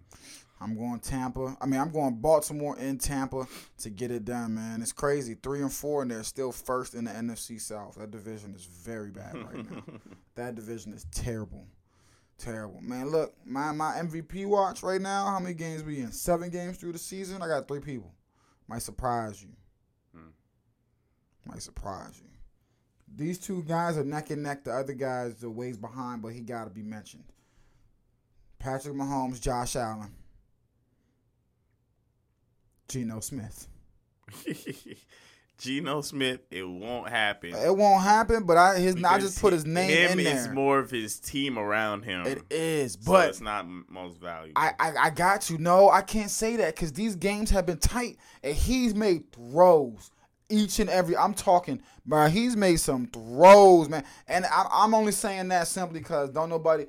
I'm 0.60 0.76
going 0.76 1.00
Tampa. 1.00 1.56
I 1.60 1.66
mean, 1.66 1.78
I'm 1.78 1.90
going 1.90 2.14
Baltimore 2.14 2.78
in 2.78 2.98
Tampa 2.98 3.46
to 3.78 3.90
get 3.90 4.10
it 4.10 4.24
done, 4.24 4.54
man. 4.54 4.80
It's 4.80 4.92
crazy. 4.92 5.34
Three 5.34 5.60
and 5.60 5.72
four, 5.72 6.02
and 6.02 6.10
they're 6.10 6.22
still 6.22 6.50
first 6.50 6.94
in 6.94 7.04
the 7.04 7.10
NFC 7.10 7.60
South. 7.60 7.96
That 7.96 8.10
division 8.10 8.54
is 8.54 8.64
very 8.64 9.10
bad 9.10 9.34
right 9.34 9.70
now. 9.70 9.82
that 10.34 10.54
division 10.54 10.94
is 10.94 11.04
terrible, 11.12 11.66
terrible, 12.38 12.80
man. 12.80 13.10
Look, 13.10 13.34
my 13.44 13.72
my 13.72 13.92
MVP 13.96 14.46
watch 14.46 14.82
right 14.82 15.00
now. 15.00 15.26
How 15.26 15.38
many 15.38 15.54
games 15.54 15.82
we 15.82 16.00
in? 16.00 16.10
Seven 16.10 16.48
games 16.48 16.78
through 16.78 16.92
the 16.92 16.98
season. 16.98 17.42
I 17.42 17.48
got 17.48 17.68
three 17.68 17.80
people. 17.80 18.14
Might 18.66 18.82
surprise 18.82 19.42
you. 19.42 19.50
Hmm. 20.14 20.30
Might 21.44 21.62
surprise 21.62 22.18
you. 22.18 22.30
These 23.14 23.38
two 23.38 23.62
guys 23.62 23.96
are 23.98 24.04
neck 24.04 24.30
and 24.30 24.42
neck. 24.42 24.64
The 24.64 24.72
other 24.72 24.94
guys 24.94 25.44
are 25.44 25.50
ways 25.50 25.76
behind, 25.76 26.22
but 26.22 26.32
he 26.32 26.40
got 26.40 26.64
to 26.64 26.70
be 26.70 26.82
mentioned. 26.82 27.24
Patrick 28.58 28.94
Mahomes, 28.94 29.40
Josh 29.40 29.76
Allen, 29.76 30.12
Geno 32.88 33.20
Smith. 33.20 33.68
Geno 35.58 36.02
Smith, 36.02 36.40
it 36.50 36.68
won't 36.68 37.08
happen. 37.08 37.54
It 37.54 37.74
won't 37.74 38.02
happen, 38.02 38.44
but 38.44 38.58
I 38.58 38.78
his 38.78 39.02
I 39.02 39.18
just 39.18 39.40
put 39.40 39.54
his 39.54 39.64
name 39.64 39.90
him 39.90 40.20
in 40.20 40.26
is 40.26 40.44
there. 40.44 40.52
more 40.54 40.78
of 40.78 40.90
his 40.90 41.18
team 41.18 41.58
around 41.58 42.02
him. 42.02 42.26
it 42.26 42.42
is, 42.50 42.92
so 43.00 43.12
but 43.12 43.30
it's 43.30 43.40
not 43.40 43.66
most 43.88 44.20
valuable. 44.20 44.52
I, 44.56 44.72
I 44.78 44.92
I 45.04 45.10
got 45.10 45.48
you. 45.48 45.56
No, 45.56 45.88
I 45.88 46.02
can't 46.02 46.30
say 46.30 46.56
that 46.56 46.74
because 46.74 46.92
these 46.92 47.16
games 47.16 47.50
have 47.50 47.64
been 47.64 47.78
tight, 47.78 48.18
and 48.42 48.54
he's 48.54 48.94
made 48.94 49.32
throws 49.32 50.10
each 50.50 50.78
and 50.78 50.90
every. 50.90 51.16
I'm 51.16 51.32
talking, 51.32 51.80
bro. 52.04 52.28
He's 52.28 52.54
made 52.54 52.76
some 52.76 53.06
throws, 53.06 53.88
man, 53.88 54.04
and 54.28 54.44
I, 54.44 54.66
I'm 54.70 54.92
only 54.92 55.12
saying 55.12 55.48
that 55.48 55.68
simply 55.68 56.00
because 56.00 56.30
don't 56.30 56.50
nobody. 56.50 56.84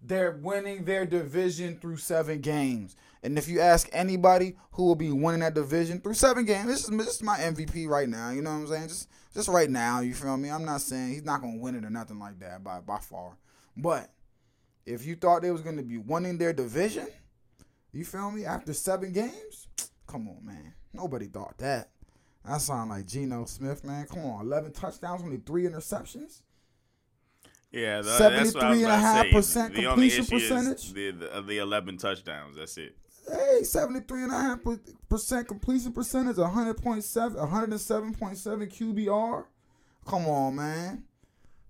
They're 0.00 0.32
winning 0.32 0.84
their 0.84 1.04
division 1.06 1.78
through 1.78 1.96
seven 1.96 2.40
games, 2.40 2.94
and 3.24 3.38
if 3.38 3.48
you 3.48 3.58
ask 3.58 3.88
anybody 3.90 4.54
who 4.72 4.84
will 4.84 4.94
be 4.94 5.10
winning 5.10 5.40
that 5.40 5.54
division 5.54 5.98
through 5.98 6.12
seven 6.12 6.44
games, 6.44 6.66
this 6.66 6.84
is 6.84 6.90
this 6.90 7.16
is 7.16 7.22
my 7.22 7.38
MVP 7.38 7.88
right 7.88 8.08
now. 8.08 8.28
You 8.30 8.42
know 8.42 8.50
what 8.50 8.56
I'm 8.56 8.66
saying? 8.68 8.88
Just 8.88 9.08
Just 9.32 9.48
right 9.48 9.70
now, 9.70 10.00
you 10.00 10.12
feel 10.14 10.36
me? 10.36 10.50
I'm 10.50 10.66
not 10.66 10.82
saying 10.82 11.12
he's 11.12 11.24
not 11.24 11.40
gonna 11.40 11.56
win 11.56 11.74
it 11.74 11.86
or 11.86 11.90
nothing 11.90 12.18
like 12.18 12.38
that 12.40 12.62
by 12.62 12.80
by 12.80 12.98
far. 12.98 13.38
But 13.76 14.10
if 14.84 15.06
you 15.06 15.16
thought 15.16 15.40
they 15.40 15.50
was 15.50 15.62
gonna 15.62 15.82
be 15.82 15.96
winning 15.96 16.36
their 16.36 16.52
division, 16.52 17.08
you 17.92 18.04
feel 18.04 18.30
me? 18.30 18.44
After 18.44 18.74
seven 18.74 19.12
games, 19.12 19.68
come 20.06 20.28
on, 20.28 20.44
man. 20.44 20.74
Nobody 20.92 21.26
thought 21.26 21.56
that. 21.58 21.88
That 22.44 22.60
sound 22.60 22.90
like 22.90 23.06
Geno 23.06 23.46
Smith, 23.46 23.84
man. 23.84 24.06
Come 24.06 24.26
on, 24.26 24.44
11 24.44 24.72
touchdowns, 24.72 25.22
only 25.22 25.38
three 25.38 25.62
interceptions. 25.62 26.42
Yeah, 27.72 28.02
the, 28.02 28.18
that's 28.18 28.54
what 28.54 28.64
I 28.64 28.70
was 28.70 28.84
about 28.84 29.32
to 29.32 29.42
say. 29.42 29.60
73.5% 29.62 29.74
The 29.74 29.86
only 29.86 30.10
completion 30.10 30.26
percentage. 30.26 30.92
the, 30.92 31.10
the 31.10 31.42
the 31.42 31.58
eleven 31.58 31.96
touchdowns. 31.96 32.56
That's 32.56 32.76
it. 32.76 32.94
Hey, 33.26 33.60
73.5% 33.62 35.46
completion 35.46 35.92
percentage, 35.92 36.36
100.7, 36.36 37.36
107.7 37.36 38.16
QBR. 38.16 39.44
Come 40.06 40.26
on, 40.26 40.56
man. 40.56 41.04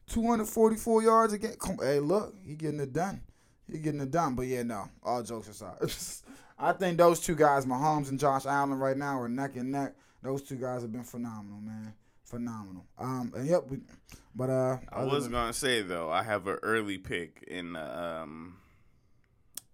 244 0.08 1.02
yards 1.02 1.32
again. 1.32 1.54
Come, 1.58 1.78
hey, 1.80 2.00
look, 2.00 2.34
he 2.44 2.54
getting 2.54 2.80
it 2.80 2.92
done. 2.92 3.22
He 3.70 3.78
getting 3.78 4.00
it 4.00 4.10
done. 4.10 4.34
But 4.34 4.46
yeah, 4.46 4.62
no, 4.62 4.88
all 5.02 5.22
jokes 5.22 5.48
aside. 5.48 5.76
I 6.58 6.72
think 6.72 6.98
those 6.98 7.20
two 7.20 7.34
guys, 7.34 7.66
Mahomes 7.66 8.10
and 8.10 8.18
Josh 8.18 8.46
Allen, 8.46 8.78
right 8.78 8.96
now 8.96 9.20
are 9.20 9.28
neck 9.28 9.56
and 9.56 9.72
neck. 9.72 9.94
Those 10.22 10.42
two 10.42 10.56
guys 10.56 10.82
have 10.82 10.92
been 10.92 11.04
phenomenal, 11.04 11.60
man. 11.60 11.94
Phenomenal. 12.24 12.84
Um, 12.98 13.32
and 13.36 13.46
yep, 13.46 13.64
we, 13.68 13.78
but 14.34 14.50
uh, 14.50 14.78
I 14.90 15.04
was 15.04 15.28
gonna 15.28 15.52
say 15.52 15.82
though, 15.82 16.10
I 16.10 16.22
have 16.22 16.46
an 16.46 16.58
early 16.62 16.98
pick 16.98 17.44
in 17.46 17.74
the 17.74 18.02
um, 18.02 18.56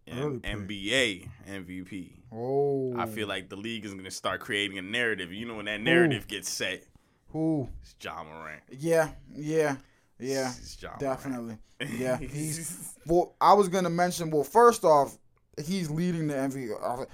pick. 0.07 0.15
NBA 0.15 1.29
MVP. 1.49 2.11
oh, 2.33 2.95
I 2.97 3.07
feel 3.07 3.27
oh. 3.27 3.29
like 3.29 3.49
the 3.49 3.57
league 3.57 3.85
is 3.85 3.95
gonna 3.95 4.11
start 4.11 4.41
creating 4.41 4.79
a 4.79 4.83
narrative. 4.83 5.33
You 5.33 5.47
know, 5.47 5.55
when 5.57 5.67
that 5.67 5.81
narrative 5.81 6.27
gets 6.29 6.51
set, 6.51 6.85
who, 7.29 7.69
it's 7.83 7.95
Ja 8.03 8.23
Morant. 8.25 8.63
yeah, 8.71 9.11
yeah, 9.35 9.77
yeah. 10.19 10.53
Definitely. 10.99 11.59
Yeah, 11.99 12.17
he's. 12.19 12.95
Well, 13.07 13.35
I 13.41 13.55
was 13.55 13.69
gonna 13.69 13.91
mention. 13.91 14.31
Well, 14.31 14.45
first 14.45 14.85
off, 14.85 15.17
he's 15.65 15.91
leading 15.91 16.27
the 16.29 16.35
MVP 16.35 16.81
off, 16.83 17.07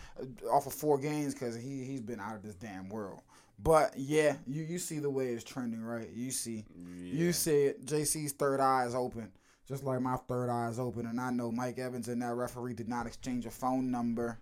off 0.51 0.67
of 0.67 0.73
four 0.75 0.99
games 0.99 1.33
because 1.33 1.55
he 1.55 1.85
he's 1.85 2.01
been 2.01 2.19
out 2.21 2.35
of 2.35 2.43
this 2.43 2.57
damn 2.57 2.89
world. 2.89 3.21
But 3.59 3.95
yeah, 3.97 4.37
you 4.47 4.65
you 4.65 4.79
see 4.79 4.99
the 4.99 5.09
way 5.09 5.29
it's 5.29 5.45
trending, 5.45 5.83
right? 5.83 6.09
You 6.13 6.31
see, 6.33 6.65
you 6.77 7.27
Yeah. 7.27 7.33
see 7.33 7.63
it. 7.67 7.87
JC's 7.87 8.33
third 8.33 8.61
eye 8.61 8.85
is 8.85 8.95
open, 8.95 9.31
just 9.69 9.85
like 9.85 10.01
my 10.01 10.17
third 10.29 10.49
eye 10.51 10.69
is 10.69 10.79
open, 10.79 11.07
and 11.07 11.21
I 11.21 11.31
know 11.31 11.51
Mike 11.51 11.79
Evans 11.79 12.09
and 12.09 12.23
that 12.23 12.35
referee 12.35 12.75
did 12.75 12.89
not 12.89 13.07
exchange 13.07 13.47
a 13.47 13.51
phone 13.51 13.91
number. 13.91 14.39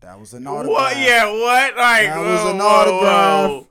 That 0.00 0.18
was 0.18 0.34
an 0.34 0.46
autograph. 0.46 0.72
What? 0.72 0.96
Yeah, 0.96 1.26
what? 1.30 1.76
Like, 1.76 2.06
That 2.08 2.16
whoa, 2.18 2.32
was 2.32 2.50
an 2.52 2.58
whoa, 2.58 2.66
autograph. 2.66 3.50
whoa. 3.50 3.66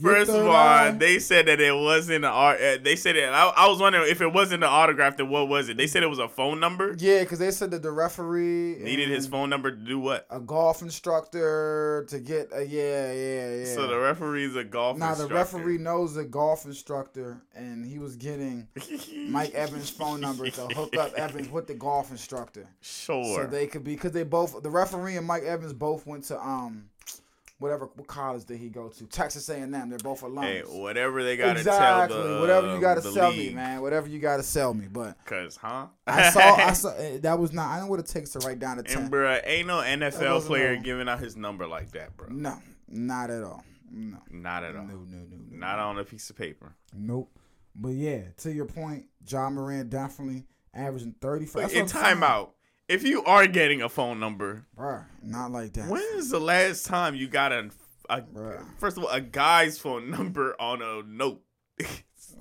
First 0.00 0.30
of 0.30 0.46
all, 0.46 0.52
eye. 0.54 0.90
they 0.90 1.18
said 1.18 1.46
that 1.46 1.58
it 1.58 1.74
wasn't 1.74 2.16
an 2.16 2.30
art. 2.30 2.60
Uh, 2.60 2.76
they 2.82 2.96
said 2.96 3.16
it. 3.16 3.28
I, 3.30 3.48
I 3.48 3.66
was 3.68 3.80
wondering 3.80 4.10
if 4.10 4.20
it 4.20 4.30
wasn't 4.30 4.62
an 4.62 4.68
autograph. 4.68 5.16
Then 5.16 5.30
what 5.30 5.48
was 5.48 5.70
it? 5.70 5.78
They 5.78 5.86
said 5.86 6.02
it 6.02 6.08
was 6.08 6.18
a 6.18 6.28
phone 6.28 6.60
number. 6.60 6.94
Yeah, 6.98 7.20
because 7.20 7.38
they 7.38 7.50
said 7.50 7.70
that 7.70 7.82
the 7.82 7.90
referee 7.90 8.76
Needed 8.80 9.08
his 9.08 9.26
phone 9.26 9.48
number 9.48 9.70
to 9.70 9.76
do 9.76 9.98
what? 9.98 10.26
A 10.28 10.38
golf 10.38 10.82
instructor 10.82 12.04
to 12.08 12.18
get 12.20 12.50
a 12.52 12.66
yeah, 12.66 13.12
yeah, 13.12 13.54
yeah. 13.56 13.74
So 13.74 13.86
the 13.86 13.98
referee's 13.98 14.54
a 14.54 14.64
golf. 14.64 14.96
Instructor. 14.96 15.22
Now 15.22 15.28
the 15.28 15.34
referee 15.34 15.78
knows 15.78 16.14
the 16.14 16.24
golf 16.24 16.66
instructor, 16.66 17.40
and 17.54 17.84
he 17.84 17.98
was 17.98 18.16
getting 18.16 18.68
Mike 19.28 19.54
Evans' 19.54 19.88
phone 19.90 20.20
number 20.20 20.48
to 20.50 20.60
hook 20.68 20.94
up 20.96 21.14
Evans 21.14 21.48
with 21.50 21.66
the 21.66 21.74
golf 21.74 22.10
instructor, 22.10 22.68
Sure. 22.80 23.24
so 23.24 23.46
they 23.46 23.66
could 23.66 23.84
be 23.84 23.94
because 23.94 24.12
they 24.12 24.24
both 24.24 24.62
the 24.62 24.70
referee 24.70 25.16
and 25.16 25.26
Mike 25.26 25.44
Evans 25.44 25.72
both 25.72 26.06
went 26.06 26.24
to 26.24 26.38
um 26.40 26.90
whatever 27.58 27.88
what 27.94 28.06
college 28.06 28.44
did 28.44 28.58
he 28.58 28.68
go 28.68 28.88
to 28.88 29.06
Texas 29.06 29.48
A 29.48 29.54
and 29.56 29.74
M. 29.74 29.88
They're 29.88 29.98
both 29.98 30.22
alums. 30.22 30.42
hey, 30.42 30.62
whatever 30.66 31.22
they 31.22 31.36
gotta 31.36 31.58
exactly. 31.60 32.16
tell 32.16 32.34
the 32.34 32.40
whatever 32.40 32.74
you 32.74 32.80
gotta 32.80 33.00
the 33.00 33.12
sell 33.12 33.32
me, 33.32 33.50
man. 33.50 33.80
Whatever 33.80 34.08
you 34.08 34.18
gotta 34.18 34.42
sell 34.42 34.74
me, 34.74 34.86
but. 34.90 35.16
Cause 35.24 35.56
huh? 35.56 35.86
I 36.06 36.30
saw, 36.30 36.40
I 36.56 36.72
saw. 36.74 36.90
eh, 36.96 37.18
That 37.22 37.38
was 37.38 37.52
not. 37.52 37.70
I 37.70 37.80
know 37.80 37.86
what 37.86 38.00
it 38.00 38.06
takes 38.06 38.30
to 38.30 38.38
write 38.40 38.58
down 38.58 38.78
a 38.78 38.82
ten. 38.82 39.02
and 39.04 39.10
bruh, 39.12 39.40
ain't 39.44 39.66
no 39.68 39.78
NFL 39.78 40.42
player 40.46 40.76
no- 40.76 40.82
giving 40.82 41.08
out 41.08 41.18
his 41.20 41.36
number 41.36 41.66
like 41.66 41.92
that, 41.92 42.16
bro. 42.16 42.28
No, 42.30 42.58
not 42.88 43.30
at 43.30 43.42
all. 43.42 43.64
No, 43.90 44.18
Not 44.30 44.64
at 44.64 44.74
all. 44.74 44.82
no, 44.84 44.94
no, 44.96 45.18
no. 45.30 45.36
Not 45.58 45.78
on 45.78 45.98
a 45.98 46.04
piece 46.04 46.28
of 46.28 46.36
paper. 46.36 46.74
Nope. 46.92 47.30
But 47.74 47.90
yeah, 47.90 48.22
to 48.38 48.52
your 48.52 48.64
point, 48.66 49.04
Ja 49.28 49.48
Morant 49.48 49.90
definitely 49.90 50.44
averaging 50.74 51.14
thirty 51.20 51.46
five. 51.46 51.72
in 51.72 51.86
timeout, 51.86 52.50
if 52.88 53.02
you 53.04 53.22
are 53.24 53.46
getting 53.46 53.82
a 53.82 53.88
phone 53.88 54.20
number, 54.20 54.64
Bruh, 54.78 55.04
not 55.22 55.50
like 55.52 55.72
that. 55.74 55.88
when 55.88 56.02
is 56.14 56.30
the 56.30 56.40
last 56.40 56.86
time 56.86 57.14
you 57.14 57.26
got 57.28 57.52
a, 57.52 57.70
a 58.08 58.22
first 58.78 58.96
of 58.96 59.04
all 59.04 59.10
a 59.10 59.20
guy's 59.20 59.78
phone 59.78 60.10
number 60.16 60.54
on 60.60 60.82
a 60.82 61.02
note? 61.02 61.42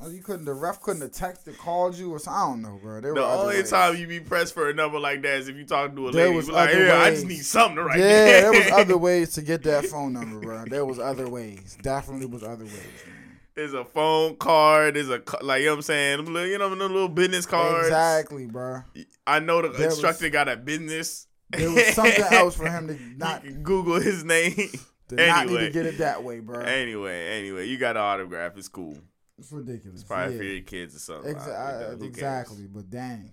Oh, 0.01 0.09
You 0.09 0.21
couldn't. 0.21 0.43
The 0.45 0.53
ref 0.53 0.81
couldn't 0.81 1.01
have 1.03 1.11
texted, 1.11 1.57
called 1.57 1.97
you, 1.97 2.11
or 2.13 2.19
something. 2.19 2.37
I 2.41 2.47
don't 2.49 2.61
know, 2.61 2.79
bro. 2.83 2.99
There 2.99 3.13
The 3.13 3.23
only 3.23 3.55
ways. 3.57 3.69
time 3.69 3.95
you 3.95 4.05
be 4.07 4.19
pressed 4.19 4.53
for 4.53 4.69
a 4.69 4.73
number 4.73 4.99
like 4.99 5.21
that 5.21 5.37
is 5.39 5.47
if 5.47 5.55
you 5.55 5.65
talking 5.65 5.95
to 5.95 6.09
a 6.09 6.11
There 6.11 6.25
lady. 6.25 6.35
was 6.35 6.49
like, 6.49 6.73
yeah, 6.73 6.99
I 7.01 7.11
just 7.11 7.25
need 7.25 7.45
something 7.45 7.77
to 7.77 7.83
write. 7.85 7.99
Yeah, 7.99 8.41
there 8.41 8.51
was 8.51 8.67
other 8.73 8.97
ways 8.97 9.33
to 9.35 9.41
get 9.41 9.63
that 9.63 9.85
phone 9.85 10.11
number, 10.13 10.39
bro. 10.41 10.65
There 10.65 10.85
was 10.85 10.99
other 10.99 11.29
ways. 11.29 11.77
Definitely 11.81 12.25
was 12.25 12.43
other 12.43 12.65
ways. 12.65 12.73
Man. 12.73 13.24
There's 13.55 13.73
a 13.73 13.85
phone 13.85 14.35
card. 14.35 14.95
There's 14.95 15.09
a 15.09 15.21
like 15.41 15.61
you 15.61 15.67
know 15.67 15.71
what 15.73 15.77
I'm 15.77 15.81
saying. 15.83 16.17
them 16.25 16.33
little- 16.33 16.49
You 16.49 16.57
know 16.57 16.69
the 16.69 16.75
little 16.75 17.07
business 17.09 17.45
cards. 17.45 17.87
Exactly, 17.87 18.45
bro. 18.47 18.81
I 19.25 19.39
know 19.39 19.61
the 19.61 19.69
There 19.69 19.87
was- 19.87 19.95
instructor 19.95 20.29
got 20.29 20.49
a 20.49 20.57
business. 20.57 21.27
There 21.51 21.71
was 21.71 21.85
something 21.93 22.23
else 22.31 22.55
for 22.55 22.67
him 22.67 22.87
to 22.87 22.97
not 23.17 23.43
Google 23.63 23.99
his 24.01 24.23
name. 24.23 24.53
to 25.09 25.15
not 25.15 25.47
need 25.47 25.57
to 25.59 25.69
get 25.69 25.85
it 25.85 25.99
that 25.99 26.23
way, 26.23 26.39
bro. 26.39 26.59
anyway, 26.59 27.37
anyway, 27.37 27.67
you 27.67 27.77
got 27.77 27.95
an 27.95 28.01
autograph. 28.01 28.57
It's 28.57 28.67
cool. 28.67 28.97
It's 29.37 29.51
ridiculous. 29.51 30.01
It's 30.01 30.03
probably 30.07 30.33
yeah. 30.35 30.39
for 30.39 30.45
your 30.45 30.61
kids 30.63 30.95
or 30.95 30.99
something. 30.99 31.35
Exa- 31.35 32.01
I- 32.01 32.03
exactly, 32.05 32.67
but 32.67 32.89
dang, 32.89 33.29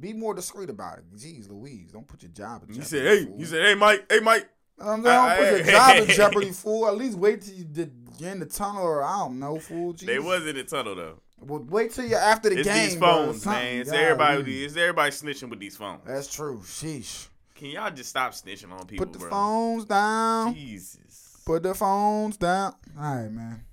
be 0.00 0.12
more 0.12 0.34
discreet 0.34 0.70
about 0.70 0.98
it. 0.98 1.04
Jeez, 1.16 1.48
Louise, 1.50 1.90
don't 1.92 2.06
put 2.06 2.22
your 2.22 2.30
job 2.32 2.62
in 2.68 2.74
jeopardy. 2.74 2.78
You 2.78 2.84
said, 2.84 3.06
hey, 3.06 3.24
fool. 3.26 3.38
you 3.38 3.44
said, 3.46 3.64
hey, 3.64 3.74
Mike, 3.74 4.06
hey, 4.10 4.20
Mike. 4.20 4.48
Um, 4.78 5.02
don't 5.02 5.36
put 5.36 5.50
your 5.50 5.62
job 5.64 5.96
in 5.98 6.06
jeopardy, 6.14 6.50
fool. 6.52 6.86
At 6.88 6.96
least 6.96 7.16
wait 7.18 7.42
till 7.42 7.54
you 7.54 7.64
did, 7.64 8.05
you're 8.18 8.30
in 8.30 8.40
the 8.40 8.46
tunnel, 8.46 8.82
or 8.82 9.02
I 9.02 9.18
don't 9.18 9.38
know, 9.38 9.58
fool. 9.58 9.94
Jeez. 9.94 10.06
They 10.06 10.18
was 10.18 10.46
in 10.46 10.56
the 10.56 10.64
tunnel 10.64 10.94
though. 10.94 11.20
Well, 11.40 11.64
wait 11.68 11.92
till 11.92 12.06
you're 12.06 12.18
after 12.18 12.48
the 12.48 12.58
It's 12.60 12.68
game. 12.68 12.88
these 12.90 12.96
phones, 12.98 13.42
something. 13.42 13.62
man. 13.62 13.80
It's 13.82 13.92
everybody. 13.92 14.64
It's 14.64 14.76
everybody 14.76 15.10
snitching 15.10 15.50
with 15.50 15.60
these 15.60 15.76
phones. 15.76 16.00
That's 16.06 16.32
true. 16.34 16.60
Sheesh. 16.64 17.28
Can 17.54 17.68
y'all 17.70 17.90
just 17.90 18.10
stop 18.10 18.32
snitching 18.32 18.70
on 18.72 18.86
people, 18.86 19.06
Put 19.06 19.12
the 19.14 19.18
bro? 19.18 19.30
phones 19.30 19.84
down. 19.86 20.54
Jesus. 20.54 21.42
Put 21.46 21.62
the 21.62 21.74
phones 21.74 22.36
down. 22.36 22.74
All 22.98 23.14
right, 23.16 23.30
man. 23.30 23.64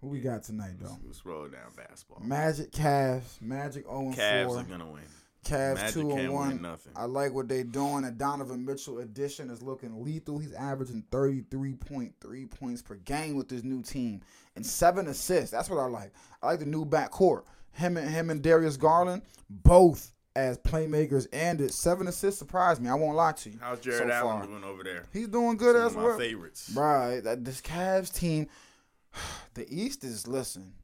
Who 0.00 0.08
we 0.08 0.20
got 0.20 0.44
tonight, 0.44 0.74
though? 0.80 0.96
Let's 1.04 1.24
roll 1.26 1.48
down 1.48 1.72
basketball. 1.76 2.20
Magic 2.24 2.70
Cavs. 2.70 3.40
Magic 3.40 3.84
0 3.84 3.98
and 4.00 4.14
Cavs 4.16 4.46
4. 4.46 4.58
are 4.58 4.62
gonna 4.62 4.86
win. 4.86 5.02
Cavs 5.44 5.76
Magic 5.76 5.94
two 5.94 6.10
and 6.12 6.32
one. 6.32 6.76
I 6.96 7.04
like 7.04 7.32
what 7.32 7.48
they're 7.48 7.64
doing. 7.64 8.04
And 8.04 8.18
Donovan 8.18 8.64
Mitchell 8.64 8.98
addition 8.98 9.50
is 9.50 9.62
looking 9.62 10.02
lethal. 10.04 10.38
He's 10.38 10.52
averaging 10.52 11.04
thirty 11.10 11.44
three 11.50 11.74
point 11.74 12.14
three 12.20 12.46
points 12.46 12.82
per 12.82 12.96
game 12.96 13.36
with 13.36 13.48
this 13.48 13.62
new 13.62 13.82
team 13.82 14.20
and 14.56 14.64
seven 14.66 15.06
assists. 15.06 15.50
That's 15.50 15.70
what 15.70 15.78
I 15.78 15.86
like. 15.86 16.12
I 16.42 16.46
like 16.48 16.58
the 16.60 16.66
new 16.66 16.84
backcourt. 16.84 17.44
Him 17.72 17.96
and 17.96 18.08
him 18.10 18.30
and 18.30 18.42
Darius 18.42 18.76
Garland 18.76 19.22
both 19.48 20.12
as 20.36 20.58
playmakers 20.58 21.26
and 21.32 21.60
it 21.60 21.72
seven 21.72 22.06
assists 22.08 22.38
surprised 22.38 22.80
me. 22.82 22.88
I 22.88 22.94
won't 22.94 23.16
lie 23.16 23.32
to 23.32 23.50
you. 23.50 23.58
How's 23.60 23.80
Jarrett 23.80 24.08
so 24.08 24.12
Allen 24.12 24.38
far. 24.38 24.46
doing 24.46 24.64
over 24.64 24.84
there? 24.84 25.04
He's 25.12 25.28
doing 25.28 25.56
good 25.56 25.74
One 25.74 25.84
as 25.84 25.92
of 25.92 25.96
my 25.98 26.04
well. 26.04 26.18
favorites. 26.18 26.70
Right, 26.74 27.20
that 27.20 27.44
this 27.44 27.60
Cavs 27.60 28.12
team, 28.14 28.48
the 29.54 29.66
East 29.68 30.04
is 30.04 30.26
listen. 30.28 30.74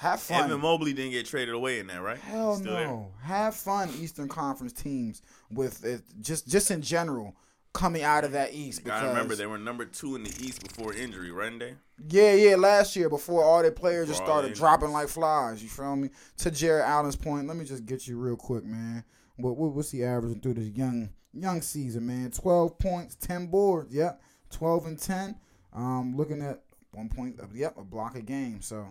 Have 0.00 0.20
fun. 0.20 0.44
Evan 0.44 0.62
Mobley 0.62 0.94
didn't 0.94 1.10
get 1.10 1.26
traded 1.26 1.54
away 1.54 1.78
in 1.78 1.86
that, 1.88 2.00
right? 2.00 2.16
Hell 2.16 2.56
Still 2.56 2.72
there. 2.72 2.86
no. 2.86 3.12
Have 3.22 3.54
fun, 3.54 3.90
Eastern 4.00 4.28
Conference 4.28 4.72
teams 4.72 5.20
with 5.50 5.84
it, 5.84 6.00
just 6.22 6.48
just 6.48 6.70
in 6.70 6.80
general 6.80 7.36
coming 7.74 8.02
out 8.02 8.24
of 8.24 8.32
that 8.32 8.54
East. 8.54 8.82
Gotta 8.82 9.08
remember 9.08 9.34
they 9.34 9.44
were 9.44 9.58
number 9.58 9.84
two 9.84 10.16
in 10.16 10.22
the 10.22 10.30
East 10.40 10.66
before 10.66 10.94
injury, 10.94 11.30
weren't 11.30 11.58
they? 11.60 11.74
yeah, 12.08 12.32
yeah, 12.32 12.56
last 12.56 12.96
year 12.96 13.10
before 13.10 13.44
all 13.44 13.60
their 13.60 13.70
players 13.72 14.08
just 14.08 14.20
Before 14.20 14.32
all 14.36 14.40
started 14.40 14.56
dropping 14.56 14.90
like 14.92 15.08
flies. 15.08 15.62
You 15.62 15.68
feel 15.68 15.94
me? 15.96 16.08
To 16.38 16.50
Jarrett 16.50 16.86
Allen's 16.86 17.16
point, 17.16 17.46
let 17.46 17.58
me 17.58 17.66
just 17.66 17.84
get 17.84 18.08
you 18.08 18.18
real 18.18 18.36
quick, 18.36 18.64
man. 18.64 19.04
What, 19.36 19.58
what 19.58 19.72
what's 19.74 19.90
he 19.90 20.02
averaging 20.02 20.40
through 20.40 20.54
this 20.54 20.68
young 20.68 21.10
young 21.34 21.60
season, 21.60 22.06
man? 22.06 22.30
Twelve 22.30 22.78
points, 22.78 23.16
ten 23.16 23.48
boards. 23.48 23.94
Yep, 23.94 24.18
twelve 24.50 24.86
and 24.86 24.98
ten. 24.98 25.36
Um, 25.74 26.16
looking 26.16 26.40
at 26.40 26.62
one 26.92 27.10
point. 27.10 27.38
Yep, 27.54 27.76
a 27.76 27.84
block 27.84 28.16
a 28.16 28.22
game. 28.22 28.62
So 28.62 28.88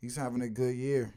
he's 0.00 0.16
having 0.16 0.42
a 0.42 0.48
good 0.48 0.74
year. 0.74 1.14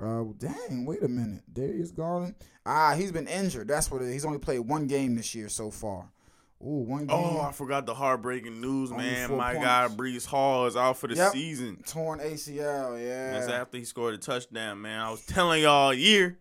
Uh, 0.00 0.24
dang, 0.38 0.84
wait 0.86 1.02
a 1.02 1.08
minute. 1.08 1.42
Darius 1.52 1.90
Garland. 1.90 2.34
Ah, 2.64 2.94
he's 2.96 3.10
been 3.10 3.26
injured. 3.26 3.66
That's 3.68 3.90
what 3.90 4.02
it 4.02 4.06
is. 4.06 4.12
He's 4.12 4.24
only 4.24 4.38
played 4.38 4.60
one 4.60 4.86
game 4.86 5.16
this 5.16 5.34
year 5.34 5.48
so 5.48 5.70
far. 5.70 6.10
Ooh, 6.62 6.82
one 6.84 7.06
game. 7.06 7.16
Oh, 7.16 7.40
I 7.40 7.52
forgot 7.52 7.86
the 7.86 7.94
heartbreaking 7.94 8.60
news, 8.60 8.90
Only 8.90 9.04
man. 9.04 9.36
My 9.36 9.52
points. 9.54 9.64
guy 9.66 9.88
Breece 9.88 10.26
Hall 10.26 10.66
is 10.66 10.76
out 10.76 10.98
for 10.98 11.06
the 11.06 11.14
Yep. 11.14 11.32
season. 11.32 11.82
Torn 11.86 12.18
ACL, 12.20 12.98
yeah. 12.98 13.32
That's 13.32 13.48
after 13.48 13.78
he 13.78 13.84
scored 13.84 14.14
a 14.14 14.18
touchdown, 14.18 14.80
man. 14.82 15.00
I 15.00 15.10
was 15.10 15.24
telling 15.26 15.62
y'all 15.62 15.70
all 15.72 15.94
year. 15.94 16.38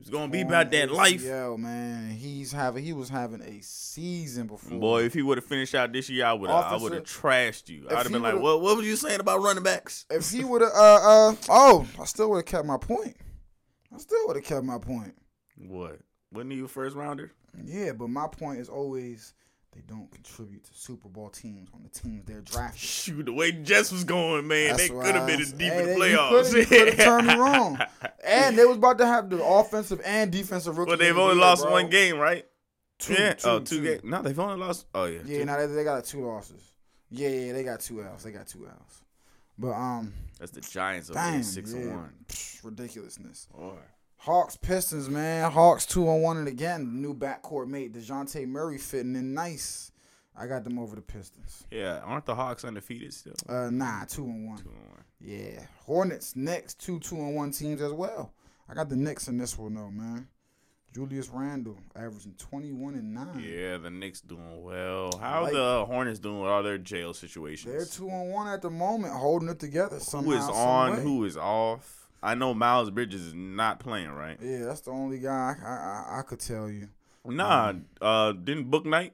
It's 0.00 0.10
gonna 0.10 0.30
be 0.30 0.40
about 0.40 0.70
that 0.72 0.90
life. 0.90 1.22
Yo, 1.22 1.56
man, 1.56 2.10
he's 2.10 2.52
having 2.52 2.84
he 2.84 2.92
was 2.92 3.08
having 3.08 3.40
a 3.40 3.60
season 3.62 4.46
before. 4.46 4.78
Boy, 4.78 5.02
if 5.04 5.14
he 5.14 5.22
would 5.22 5.38
have 5.38 5.44
finished 5.44 5.74
out 5.74 5.92
this 5.92 6.10
year, 6.10 6.26
I 6.26 6.32
would 6.32 6.50
have 6.50 6.64
I 6.64 6.76
would 6.76 6.92
have 6.92 7.04
trashed 7.04 7.68
you. 7.68 7.86
I'd 7.88 7.98
have 7.98 8.12
been 8.12 8.22
like, 8.22 8.38
"What? 8.38 8.60
What 8.60 8.76
was 8.76 8.86
you 8.86 8.96
saying 8.96 9.20
about 9.20 9.40
running 9.40 9.62
backs?" 9.62 10.04
if 10.10 10.30
he 10.30 10.44
would 10.44 10.62
have, 10.62 10.72
uh, 10.72 11.30
uh, 11.30 11.34
oh, 11.48 11.86
I 12.00 12.04
still 12.04 12.30
would 12.30 12.38
have 12.38 12.46
kept 12.46 12.66
my 12.66 12.76
point. 12.76 13.16
I 13.94 13.98
still 13.98 14.26
would 14.26 14.36
have 14.36 14.44
kept 14.44 14.64
my 14.64 14.78
point. 14.78 15.14
What? 15.56 16.00
Wasn't 16.32 16.52
he 16.52 16.60
a 16.60 16.68
first 16.68 16.96
rounder? 16.96 17.30
Yeah, 17.64 17.92
but 17.92 18.08
my 18.08 18.26
point 18.26 18.58
is 18.58 18.68
always 18.68 19.34
they 19.74 19.82
don't 19.86 20.10
contribute 20.10 20.64
to 20.64 20.70
Super 20.72 21.08
Bowl 21.08 21.28
teams 21.30 21.68
on 21.74 21.82
the 21.82 21.88
teams 21.88 22.24
they're 22.24 22.40
drafting. 22.40 22.78
Shoot, 22.78 23.26
the 23.26 23.32
way 23.32 23.52
Jets 23.52 23.90
was 23.90 24.04
going, 24.04 24.46
man, 24.46 24.70
That's 24.70 24.82
they 24.82 24.88
could 24.88 25.14
have 25.14 25.26
been 25.26 25.40
as 25.40 25.52
deep 25.52 25.72
hey, 25.72 25.80
in 25.80 25.86
the 25.86 25.94
they- 25.94 26.12
playoffs. 26.12 26.56
You 26.56 26.66
could 26.66 26.94
have 26.94 26.98
turned 26.98 27.26
me 27.26 27.34
wrong. 27.34 27.78
And 28.24 28.56
they 28.56 28.64
was 28.64 28.76
about 28.76 28.98
to 28.98 29.06
have 29.06 29.28
the 29.28 29.44
offensive 29.44 30.00
and 30.04 30.30
defensive 30.30 30.78
rookie. 30.78 30.92
Of 30.92 30.98
they've 30.98 31.18
only 31.18 31.36
lost 31.36 31.62
bro. 31.62 31.72
one 31.72 31.90
game, 31.90 32.18
right? 32.18 32.46
Two, 32.98 33.14
yeah. 33.14 33.34
two, 33.34 33.48
oh, 33.48 33.58
two 33.58 33.78
two. 33.78 33.82
games. 33.82 34.04
No, 34.04 34.22
they've 34.22 34.38
only 34.38 34.56
lost. 34.56 34.86
Oh 34.94 35.04
yeah. 35.06 35.20
Yeah, 35.24 35.38
two. 35.38 35.44
now 35.44 35.58
they, 35.58 35.66
they 35.66 35.84
got 35.84 36.04
two 36.04 36.24
losses. 36.24 36.62
Yeah, 37.10 37.28
yeah, 37.28 37.52
they 37.52 37.64
got 37.64 37.80
two 37.80 38.02
L's. 38.02 38.22
They 38.22 38.32
got 38.32 38.46
two 38.46 38.66
L's. 38.66 39.02
But 39.58 39.72
um, 39.72 40.12
That's 40.38 40.52
the 40.52 40.60
Giants 40.60 41.10
over 41.10 41.42
six 41.42 41.72
yeah. 41.72 41.80
and 41.80 41.90
one. 41.90 42.12
Psh, 42.28 42.64
ridiculousness. 42.64 43.48
Boy. 43.54 43.72
Hawks 44.24 44.56
Pistons, 44.56 45.10
man. 45.10 45.50
Hawks 45.50 45.84
two 45.84 46.08
on 46.08 46.22
one 46.22 46.38
and 46.38 46.48
again. 46.48 47.02
New 47.02 47.14
backcourt 47.14 47.68
mate 47.68 47.92
Dejounte 47.92 48.46
Murray 48.48 48.78
fitting 48.78 49.14
in 49.16 49.34
nice. 49.34 49.92
I 50.34 50.46
got 50.46 50.64
them 50.64 50.78
over 50.78 50.96
the 50.96 51.02
Pistons. 51.02 51.64
Yeah, 51.70 52.00
aren't 52.04 52.24
the 52.24 52.34
Hawks 52.34 52.64
undefeated 52.64 53.12
still? 53.12 53.34
Uh, 53.48 53.68
nah, 53.70 54.04
two 54.06 54.24
and 54.24 54.48
one. 54.48 54.58
Two 54.58 54.70
and 54.70 54.90
one. 54.92 55.04
Yeah, 55.20 55.60
Hornets 55.84 56.34
next 56.36 56.80
two 56.80 56.98
two 57.00 57.16
and 57.16 57.36
one 57.36 57.50
teams 57.50 57.82
as 57.82 57.92
well. 57.92 58.32
I 58.66 58.72
got 58.72 58.88
the 58.88 58.96
Knicks 58.96 59.28
in 59.28 59.36
this 59.36 59.58
one 59.58 59.74
though, 59.74 59.90
man. 59.90 60.26
Julius 60.94 61.28
Randle 61.28 61.76
averaging 61.94 62.34
twenty 62.38 62.72
one 62.72 62.94
and 62.94 63.12
nine. 63.12 63.44
Yeah, 63.46 63.76
the 63.76 63.90
Knicks 63.90 64.22
doing 64.22 64.62
well. 64.62 65.10
How 65.20 65.42
Like- 65.42 65.52
the 65.52 65.84
Hornets 65.84 66.18
doing 66.18 66.40
with 66.40 66.50
all 66.50 66.62
their 66.62 66.78
jail 66.78 67.12
situations? 67.12 67.74
They're 67.74 67.84
two 67.84 68.08
on 68.10 68.30
one 68.30 68.46
at 68.48 68.62
the 68.62 68.70
moment, 68.70 69.12
holding 69.12 69.50
it 69.50 69.58
together. 69.58 70.00
Somehow, 70.00 70.30
who 70.30 70.36
is 70.38 70.48
on? 70.48 70.98
Who 71.02 71.24
is 71.26 71.36
off? 71.36 72.03
I 72.24 72.34
know 72.34 72.54
Miles 72.54 72.90
Bridges 72.90 73.20
is 73.26 73.34
not 73.34 73.78
playing, 73.80 74.10
right? 74.10 74.38
Yeah, 74.40 74.64
that's 74.64 74.80
the 74.80 74.90
only 74.90 75.18
guy 75.18 75.54
I, 75.62 75.68
I, 76.16 76.18
I 76.18 76.22
could 76.22 76.40
tell 76.40 76.70
you. 76.70 76.88
Nah, 77.24 77.68
Um, 77.70 77.84
uh, 78.00 78.32
didn't 78.32 78.70
Bouknight? 78.70 79.12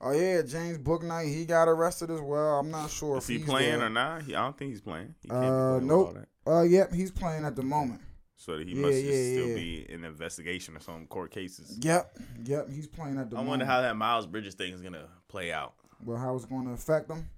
Oh 0.00 0.12
yeah, 0.12 0.42
James 0.42 0.78
Bouknight, 0.78 1.34
he 1.34 1.44
got 1.44 1.66
arrested 1.68 2.10
as 2.10 2.20
well. 2.20 2.60
I'm 2.60 2.70
not 2.70 2.90
sure 2.90 3.16
Is 3.18 3.24
if 3.24 3.28
he 3.28 3.38
he's 3.38 3.46
playing 3.46 3.78
there. 3.78 3.86
or 3.88 3.90
not? 3.90 4.22
He, 4.22 4.34
I 4.34 4.42
don't 4.44 4.56
think 4.56 4.70
he's 4.70 4.80
playing. 4.80 5.14
He 5.22 5.28
can't 5.28 5.44
Uh, 5.44 5.72
playing 5.78 5.86
nope. 5.88 6.16
Uh, 6.46 6.62
yep, 6.62 6.92
he's 6.92 7.10
playing 7.10 7.44
at 7.44 7.56
the 7.56 7.62
moment. 7.62 8.00
So 8.36 8.56
that 8.56 8.68
he 8.68 8.74
Yeah, 8.74 8.82
must 8.82 8.92
just 8.94 9.06
yeah, 9.06 9.32
still 9.32 9.48
yeah. 9.48 9.54
be 9.56 9.86
in 9.90 10.04
investigation 10.04 10.76
or 10.76 10.80
some 10.80 11.06
court 11.08 11.32
cases. 11.32 11.76
Yep, 11.82 12.18
yep, 12.44 12.70
he's 12.70 12.86
playing 12.86 13.18
at 13.18 13.28
the 13.30 13.34
moment. 13.34 13.34
I 13.34 13.36
moment. 13.38 13.48
wonder 13.48 13.64
how 13.64 13.80
that 13.80 13.96
Miles 13.96 14.26
Bridges 14.28 14.54
thing 14.54 14.72
is 14.72 14.80
gonna 14.80 15.08
play 15.26 15.52
out. 15.52 15.74
well, 16.04 16.16
how 16.16 16.36
it's 16.36 16.44
going 16.44 16.66
to 16.66 16.72
affect 16.72 17.10
him. 17.10 17.28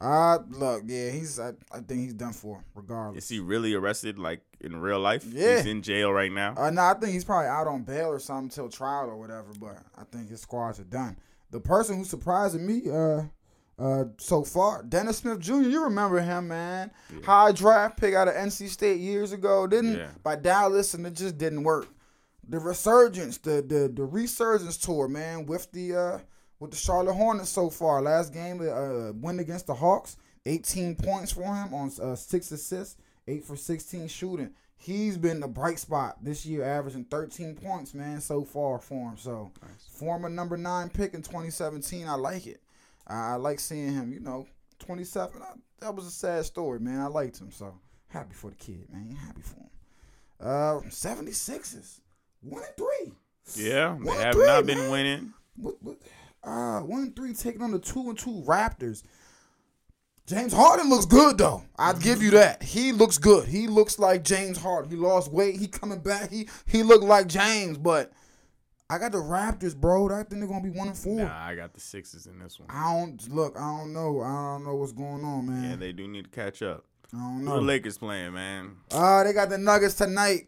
Uh, 0.00 0.38
look, 0.50 0.82
yeah, 0.86 1.10
he's. 1.10 1.38
I, 1.38 1.50
I 1.70 1.80
think 1.80 2.00
he's 2.00 2.14
done 2.14 2.32
for, 2.32 2.64
regardless. 2.74 3.24
Is 3.24 3.28
he 3.28 3.38
really 3.40 3.74
arrested, 3.74 4.18
like 4.18 4.40
in 4.60 4.80
real 4.80 4.98
life? 4.98 5.24
Yeah. 5.30 5.56
He's 5.58 5.66
in 5.66 5.82
jail 5.82 6.10
right 6.12 6.32
now. 6.32 6.54
Uh, 6.56 6.70
no, 6.70 6.82
I 6.82 6.94
think 6.94 7.12
he's 7.12 7.24
probably 7.24 7.48
out 7.48 7.66
on 7.68 7.82
bail 7.82 8.08
or 8.08 8.18
something 8.18 8.48
till 8.48 8.68
trial 8.70 9.10
or 9.10 9.16
whatever. 9.16 9.48
But 9.60 9.76
I 9.98 10.04
think 10.04 10.30
his 10.30 10.40
squads 10.40 10.80
are 10.80 10.84
done. 10.84 11.18
The 11.50 11.60
person 11.60 11.98
who's 11.98 12.08
surprising 12.08 12.66
me, 12.66 12.90
uh, 12.90 13.22
uh, 13.78 14.04
so 14.18 14.42
far, 14.42 14.82
Dennis 14.84 15.18
Smith 15.18 15.40
Jr. 15.40 15.62
You 15.62 15.84
remember 15.84 16.20
him, 16.20 16.48
man? 16.48 16.90
High 17.24 17.52
draft 17.52 17.98
pick 18.00 18.14
out 18.14 18.28
of 18.28 18.34
NC 18.34 18.68
State 18.68 19.00
years 19.00 19.32
ago, 19.32 19.66
didn't 19.66 19.96
Yeah. 19.96 20.08
by 20.22 20.36
Dallas, 20.36 20.94
and 20.94 21.06
it 21.06 21.14
just 21.14 21.36
didn't 21.36 21.62
work. 21.62 21.88
The 22.48 22.58
resurgence, 22.58 23.36
the 23.38 23.62
the 23.62 23.90
the 23.94 24.04
resurgence 24.04 24.76
tour, 24.78 25.08
man, 25.08 25.44
with 25.46 25.70
the 25.72 25.94
uh 25.94 26.18
with 26.60 26.70
the 26.70 26.76
Charlotte 26.76 27.14
Hornets 27.14 27.48
so 27.50 27.68
far. 27.70 28.00
Last 28.00 28.32
game, 28.32 28.60
uh, 28.60 29.12
win 29.14 29.40
against 29.40 29.66
the 29.66 29.74
Hawks, 29.74 30.16
18 30.46 30.94
points 30.94 31.32
for 31.32 31.42
him 31.54 31.74
on 31.74 31.90
uh, 32.00 32.14
six 32.14 32.52
assists, 32.52 32.96
eight 33.26 33.44
for 33.44 33.56
16 33.56 34.06
shooting. 34.08 34.50
He's 34.76 35.18
been 35.18 35.40
the 35.40 35.48
bright 35.48 35.78
spot 35.78 36.16
this 36.22 36.46
year, 36.46 36.64
averaging 36.64 37.04
13 37.04 37.54
points, 37.56 37.92
man, 37.92 38.20
so 38.20 38.44
far 38.44 38.78
for 38.78 39.10
him. 39.10 39.16
So, 39.18 39.50
former 39.98 40.28
number 40.30 40.56
nine 40.56 40.88
pick 40.88 41.12
in 41.12 41.20
2017, 41.22 42.06
I 42.08 42.14
like 42.14 42.46
it. 42.46 42.62
I, 43.06 43.32
I 43.32 43.34
like 43.34 43.60
seeing 43.60 43.92
him. 43.92 44.12
You 44.12 44.20
know, 44.20 44.46
27. 44.78 45.42
I, 45.42 45.46
that 45.80 45.94
was 45.94 46.06
a 46.06 46.10
sad 46.10 46.44
story, 46.46 46.80
man. 46.80 47.00
I 47.00 47.06
liked 47.08 47.38
him, 47.38 47.50
so 47.52 47.74
happy 48.08 48.34
for 48.34 48.50
the 48.50 48.56
kid, 48.56 48.86
man. 48.90 49.16
Happy 49.26 49.42
for 49.42 49.56
him. 49.56 49.70
Uh, 50.40 50.80
76ers, 50.88 52.00
one 52.40 52.62
and 52.62 52.74
three. 52.76 53.12
yeah, 53.62 53.92
One 53.92 54.04
they 54.04 54.12
have 54.22 54.34
three, 54.34 54.46
not 54.46 54.64
been 54.66 54.78
man. 54.78 54.90
winning. 54.90 55.34
What, 55.56 55.74
what, 55.82 55.96
uh, 56.42 56.80
one 56.80 57.12
three 57.12 57.34
taking 57.34 57.62
on 57.62 57.70
the 57.70 57.78
two 57.78 58.08
and 58.08 58.18
two 58.18 58.42
Raptors. 58.46 59.02
James 60.26 60.52
Harden 60.52 60.88
looks 60.88 61.06
good 61.06 61.38
though. 61.38 61.64
I'd 61.76 62.00
give 62.00 62.22
you 62.22 62.30
that. 62.32 62.62
He 62.62 62.92
looks 62.92 63.18
good. 63.18 63.48
He 63.48 63.66
looks 63.66 63.98
like 63.98 64.22
James 64.22 64.58
Harden. 64.58 64.88
He 64.90 64.96
lost 64.96 65.32
weight. 65.32 65.56
He 65.56 65.66
coming 65.66 65.98
back. 66.00 66.30
He 66.30 66.48
he 66.66 66.82
looked 66.84 67.04
like 67.04 67.26
James, 67.26 67.78
but 67.78 68.12
I 68.88 68.98
got 68.98 69.12
the 69.12 69.18
Raptors, 69.18 69.76
bro. 69.76 70.08
I 70.10 70.22
think 70.22 70.40
they're 70.40 70.46
gonna 70.48 70.62
be 70.62 70.70
one 70.70 70.88
and 70.88 70.96
four. 70.96 71.16
Nah, 71.16 71.44
I 71.44 71.56
got 71.56 71.74
the 71.74 71.80
Sixers 71.80 72.26
in 72.26 72.38
this 72.38 72.60
one. 72.60 72.68
I 72.70 72.92
don't 72.92 73.28
look. 73.28 73.56
I 73.56 73.60
don't 73.78 73.92
know. 73.92 74.20
I 74.20 74.28
don't 74.54 74.64
know 74.64 74.76
what's 74.76 74.92
going 74.92 75.24
on, 75.24 75.46
man. 75.46 75.70
Yeah, 75.70 75.76
they 75.76 75.92
do 75.92 76.06
need 76.06 76.24
to 76.24 76.30
catch 76.30 76.62
up. 76.62 76.84
I 77.12 77.16
don't 77.18 77.38
Who 77.38 77.44
know. 77.44 77.56
the 77.56 77.62
Lakers 77.62 77.98
playing, 77.98 78.34
man? 78.34 78.76
Uh, 78.92 79.24
they 79.24 79.32
got 79.32 79.48
the 79.48 79.58
Nuggets 79.58 79.94
tonight. 79.94 80.46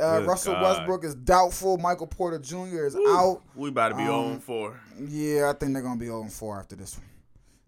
Uh, 0.00 0.22
Russell 0.26 0.54
God. 0.54 0.62
Westbrook 0.78 1.04
is 1.04 1.14
doubtful. 1.14 1.76
Michael 1.78 2.06
Porter 2.06 2.38
Jr. 2.38 2.86
is 2.86 2.96
out. 2.96 3.42
We 3.54 3.68
about 3.68 3.90
to 3.90 3.94
be 3.96 4.02
Um, 4.02 4.08
0 4.32 4.38
4. 4.40 4.80
Yeah, 5.06 5.50
I 5.50 5.52
think 5.58 5.72
they're 5.74 5.82
gonna 5.82 5.98
be 6.00 6.06
0 6.06 6.24
4 6.28 6.58
after 6.58 6.76
this 6.76 6.96
one. 6.96 7.06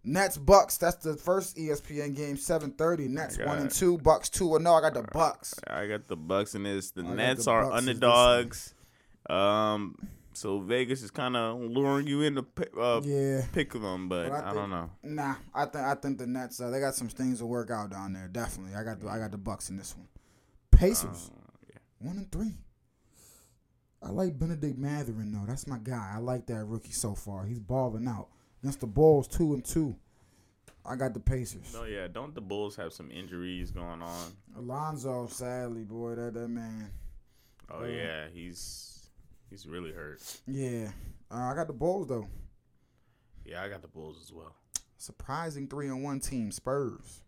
Nets 0.04 0.36
Bucks. 0.36 0.78
That's 0.78 0.96
the 0.96 1.14
first 1.16 1.56
ESPN 1.56 2.14
game, 2.16 2.36
7:30. 2.36 3.08
Nets 3.08 3.38
one 3.38 3.58
and 3.58 3.70
two. 3.70 3.98
Bucks 3.98 4.28
two 4.28 4.54
and 4.56 4.64
no. 4.64 4.74
I 4.74 4.80
got 4.80 4.94
the 4.94 5.02
Bucks. 5.02 5.54
I 5.68 5.86
got 5.86 6.08
the 6.08 6.16
Bucks 6.16 6.54
in 6.56 6.64
this. 6.64 6.90
The 6.90 7.02
I 7.04 7.14
Nets 7.14 7.44
the 7.44 7.50
are 7.52 7.62
Bucks 7.66 7.76
underdogs. 7.78 8.74
Um, 9.30 9.96
so 10.32 10.58
Vegas 10.58 11.02
is 11.02 11.12
kind 11.12 11.36
of 11.36 11.60
luring 11.60 12.08
you 12.08 12.22
into 12.22 12.44
uh, 12.80 13.00
Yeah. 13.04 13.42
pick 13.52 13.72
them, 13.74 14.08
but, 14.08 14.30
But 14.30 14.34
I 14.34 14.38
I, 14.38 14.42
think- 14.42 14.54
don't 14.56 14.70
know. 14.70 14.90
Nah, 15.04 15.34
I 15.54 15.64
think 15.66 15.84
I 15.84 15.94
think 15.94 16.18
the 16.18 16.26
Nets. 16.26 16.60
Uh, 16.60 16.70
they 16.70 16.80
got 16.80 16.96
some 16.96 17.08
things 17.08 17.38
to 17.38 17.46
work 17.46 17.70
out 17.70 17.90
down 17.90 18.12
there. 18.12 18.26
Definitely. 18.26 18.74
I 18.74 18.82
got 18.82 18.98
the 18.98 19.08
I 19.08 19.18
got 19.20 19.30
the 19.30 19.38
Bucks 19.38 19.70
in 19.70 19.76
this 19.76 19.94
one. 19.96 20.08
Pacers 20.72 21.30
yeah. 21.32 21.41
One 22.02 22.16
and 22.18 22.30
three. 22.30 22.52
I 24.02 24.10
like 24.10 24.38
Bennedict 24.38 24.78
Mathurin 24.78 25.32
though. 25.32 25.44
That's 25.46 25.66
my 25.66 25.78
guy. 25.82 26.12
I 26.14 26.18
like 26.18 26.46
that 26.46 26.64
rookie 26.64 26.92
so 26.92 27.14
far. 27.14 27.44
He's 27.46 27.60
balling 27.60 28.08
out 28.08 28.28
against 28.62 28.80
the 28.80 28.86
Bulls. 28.86 29.28
Two 29.28 29.54
and 29.54 29.64
two. 29.64 29.96
I 30.84 30.96
got 30.96 31.14
the 31.14 31.20
Pacers. 31.20 31.72
No, 31.72 31.84
yeah. 31.84 32.08
Don't 32.08 32.34
the 32.34 32.40
Bulls 32.40 32.74
have 32.76 32.92
some 32.92 33.10
injuries 33.12 33.70
going 33.70 34.02
on? 34.02 34.32
Alonzo, 34.58 35.28
sadly, 35.28 35.84
boy, 35.84 36.16
that 36.16 36.34
that 36.34 36.48
man. 36.48 36.90
Oh 37.70 37.84
Uh, 37.84 37.86
yeah, 37.86 38.26
he's 38.32 39.08
he's 39.48 39.66
really 39.66 39.92
hurt. 39.92 40.20
Yeah, 40.48 40.90
uh, 41.30 41.36
I 41.36 41.54
got 41.54 41.68
the 41.68 41.72
Bulls 41.72 42.08
though. 42.08 42.26
Yeah, 43.44 43.62
I 43.62 43.68
got 43.68 43.82
the 43.82 43.88
Bulls 43.88 44.18
as 44.20 44.32
well. 44.32 44.56
Surprising 44.98 45.68
three 45.68 45.86
and 45.86 46.02
one 46.02 46.18
team, 46.20 46.50
Spurs. 46.50 47.22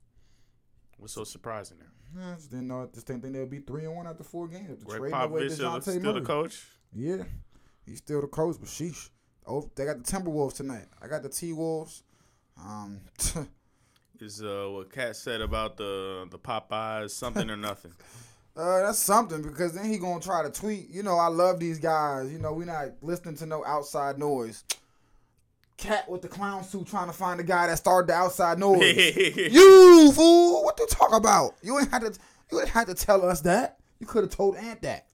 What's 0.98 1.12
so 1.12 1.24
surprising 1.24 1.78
there? 1.78 1.92
I 2.16 2.34
just 2.34 2.50
didn't 2.50 2.68
know. 2.68 2.88
Just 2.92 3.06
didn't 3.06 3.22
think 3.22 3.34
they'll 3.34 3.46
be 3.46 3.60
three 3.60 3.84
and 3.84 3.94
one 3.94 4.06
after 4.06 4.24
four 4.24 4.48
games. 4.48 4.82
Gregg 4.84 5.12
Popovich 5.12 5.52
still, 5.52 5.80
still 5.80 5.94
the 5.94 6.12
Murray. 6.12 6.20
coach. 6.22 6.66
Yeah, 6.94 7.24
he's 7.84 7.98
still 7.98 8.20
the 8.20 8.26
coach, 8.28 8.56
but 8.58 8.68
sheesh. 8.68 9.10
Oh, 9.46 9.70
they 9.74 9.84
got 9.84 10.02
the 10.02 10.10
Timberwolves 10.10 10.54
tonight. 10.54 10.86
I 11.02 11.08
got 11.08 11.22
the 11.22 11.28
T 11.28 11.52
Wolves. 11.52 12.02
Um, 12.62 13.00
Is 14.20 14.42
uh 14.42 14.68
what 14.70 14.92
Cat 14.92 15.16
said 15.16 15.40
about 15.40 15.76
the 15.76 16.26
the 16.30 16.38
Popeyes 16.38 17.10
something 17.10 17.50
or 17.50 17.56
nothing? 17.56 17.92
uh, 18.56 18.82
that's 18.82 18.98
something 18.98 19.42
because 19.42 19.72
then 19.74 19.90
he 19.90 19.98
gonna 19.98 20.20
try 20.20 20.42
to 20.42 20.50
tweet. 20.50 20.88
You 20.88 21.02
know, 21.02 21.18
I 21.18 21.26
love 21.26 21.58
these 21.58 21.78
guys. 21.80 22.30
You 22.30 22.38
know, 22.38 22.52
we 22.52 22.64
not 22.64 22.90
listening 23.02 23.36
to 23.38 23.46
no 23.46 23.64
outside 23.64 24.18
noise. 24.18 24.64
Cat 25.76 26.08
with 26.08 26.22
the 26.22 26.28
clown 26.28 26.62
suit 26.64 26.86
trying 26.86 27.08
to 27.08 27.12
find 27.12 27.38
the 27.40 27.44
guy 27.44 27.66
that 27.66 27.76
started 27.78 28.08
the 28.08 28.14
outside 28.14 28.58
noise. 28.58 28.80
You 29.52 30.12
fool! 30.12 30.62
What 30.64 30.78
you 30.78 30.86
talk 30.86 31.12
about? 31.14 31.54
You 31.62 31.78
ain't 31.78 31.90
had 31.90 32.02
to. 32.02 32.14
You 32.52 32.60
ain't 32.60 32.68
had 32.68 32.86
to 32.86 32.94
tell 32.94 33.24
us 33.28 33.40
that. 33.42 33.78
You 33.98 34.06
could 34.06 34.22
have 34.24 34.30
told 34.30 34.56
Ant 34.56 34.82
that. 34.82 35.06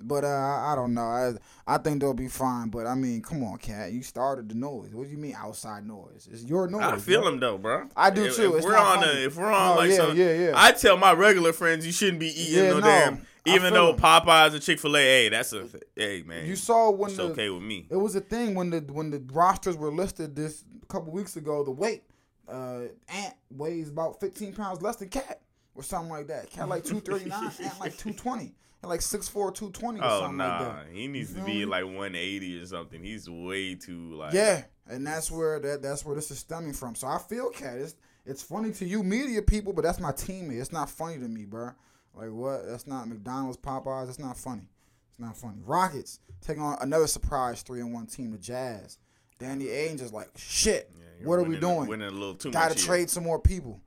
But 0.00 0.24
uh, 0.24 0.28
I 0.28 0.74
don't 0.76 0.94
know. 0.94 1.02
I 1.02 1.32
I 1.66 1.78
think 1.78 2.00
they'll 2.00 2.14
be 2.14 2.28
fine. 2.28 2.68
But 2.68 2.86
I 2.86 2.94
mean, 2.94 3.20
come 3.22 3.42
on, 3.44 3.58
cat. 3.58 3.92
You 3.92 4.02
started 4.02 4.48
the 4.48 4.54
noise. 4.54 4.92
What 4.94 5.06
do 5.06 5.10
you 5.10 5.18
mean 5.18 5.34
outside 5.36 5.86
noise? 5.86 6.28
It's 6.30 6.44
your 6.44 6.68
noise. 6.68 6.82
I 6.82 6.96
feel 6.98 7.22
bro. 7.22 7.30
him 7.32 7.40
though, 7.40 7.58
bro. 7.58 7.88
I 7.96 8.10
do 8.10 8.24
If- 8.26 8.36
too. 8.36 8.50
If 8.52 8.56
It's 8.58 8.66
we're 8.66 8.76
on 8.76 9.00
funny. 9.00 9.22
a, 9.22 9.26
if 9.26 9.36
we're 9.36 9.52
on 9.52 9.74
No, 9.74 9.80
like 9.80 9.90
yeah, 9.90 9.96
some, 9.96 10.16
yeah, 10.16 10.32
yeah. 10.34 10.52
I 10.54 10.72
tell 10.72 10.96
my 10.96 11.12
regular 11.12 11.52
friends 11.52 11.84
you 11.86 11.92
shouldn't 11.92 12.20
be 12.20 12.28
eating 12.28 12.54
Yeah, 12.64 12.70
no, 12.70 12.74
no. 12.80 12.86
damn. 12.86 13.26
Even 13.54 13.72
though 13.72 13.92
'em. 13.92 13.98
Popeyes 13.98 14.52
and 14.54 14.62
Chick 14.62 14.78
Fil 14.80 14.96
A, 14.96 15.00
hey, 15.00 15.28
that's 15.28 15.52
a 15.52 15.68
hey 15.96 16.22
man. 16.26 16.46
You 16.46 16.56
saw 16.56 16.90
when 16.90 17.08
it's 17.10 17.16
the 17.18 17.24
okay 17.24 17.50
with 17.50 17.62
me. 17.62 17.86
it 17.90 17.96
was 17.96 18.14
a 18.16 18.20
thing 18.20 18.54
when 18.54 18.70
the 18.70 18.80
when 18.80 19.10
the 19.10 19.22
rosters 19.32 19.76
were 19.76 19.90
listed 19.90 20.34
this 20.36 20.64
a 20.82 20.86
couple 20.86 21.12
weeks 21.12 21.36
ago. 21.36 21.64
The 21.64 21.70
weight, 21.70 22.04
uh, 22.48 22.82
Ant 23.08 23.34
weighs 23.50 23.88
about 23.90 24.20
15 24.20 24.54
pounds 24.54 24.82
less 24.82 24.96
than 24.96 25.08
Cat. 25.08 25.40
or 25.74 25.82
something 25.82 26.10
like 26.10 26.26
that. 26.28 26.50
Cat 26.50 26.68
like 26.68 26.84
two 26.84 27.00
thirty 27.00 27.26
nine 27.26 27.50
and 27.62 27.72
like 27.80 27.96
two 27.96 28.12
twenty. 28.12 28.54
And 28.80 28.88
like 28.90 29.00
6'4", 29.00 29.52
220 29.52 29.98
or 29.98 30.04
Oh 30.04 30.20
something 30.20 30.36
nah, 30.36 30.58
like 30.60 30.86
that. 30.86 30.92
he 30.94 31.08
needs 31.08 31.34
to 31.34 31.40
be 31.42 31.64
like 31.64 31.82
180 31.84 32.60
or 32.60 32.66
something. 32.66 33.02
He's 33.02 33.28
way 33.28 33.74
too 33.74 34.14
like. 34.14 34.32
Yeah, 34.32 34.62
and 34.86 35.04
that's 35.04 35.32
where 35.32 35.58
that 35.58 35.82
that's 35.82 36.04
where 36.04 36.14
this 36.14 36.30
is 36.30 36.38
stemming 36.38 36.74
from. 36.74 36.94
So 36.94 37.08
I 37.08 37.18
feel 37.18 37.50
cat. 37.50 37.76
It's 37.78 37.96
it's 38.24 38.40
funny 38.40 38.70
to 38.72 38.84
you 38.86 39.02
media 39.02 39.42
people, 39.42 39.72
but 39.72 39.82
that's 39.82 39.98
my 39.98 40.12
teammate. 40.12 40.60
It's 40.60 40.70
not 40.70 40.88
funny 40.88 41.16
to 41.18 41.26
me, 41.26 41.44
bro. 41.44 41.72
Like 42.18 42.30
what? 42.30 42.66
That's 42.66 42.86
not 42.86 43.08
McDonald's, 43.08 43.56
Popeyes. 43.56 44.06
That's 44.06 44.18
not 44.18 44.36
funny. 44.36 44.68
It's 45.10 45.18
not 45.20 45.36
funny. 45.36 45.58
Rockets 45.64 46.20
taking 46.40 46.62
on 46.62 46.76
another 46.80 47.06
surprise 47.06 47.62
three 47.62 47.80
and 47.80 47.92
one 47.94 48.06
team, 48.06 48.32
the 48.32 48.38
Jazz. 48.38 48.98
Danny 49.38 49.66
Ainge 49.66 50.00
is 50.02 50.12
like 50.12 50.30
shit. 50.36 50.90
Yeah, 51.20 51.26
what 51.28 51.38
are 51.38 51.44
we 51.44 51.56
doing? 51.58 51.86
Winning 51.88 52.08
a 52.08 52.10
little 52.10 52.34
too 52.34 52.48
much. 52.48 52.54
Got 52.54 52.68
much. 52.70 52.78
to 52.78 52.84
here. 52.84 52.86
trade 52.86 53.10
some 53.10 53.24
more 53.24 53.38
people. 53.38 53.80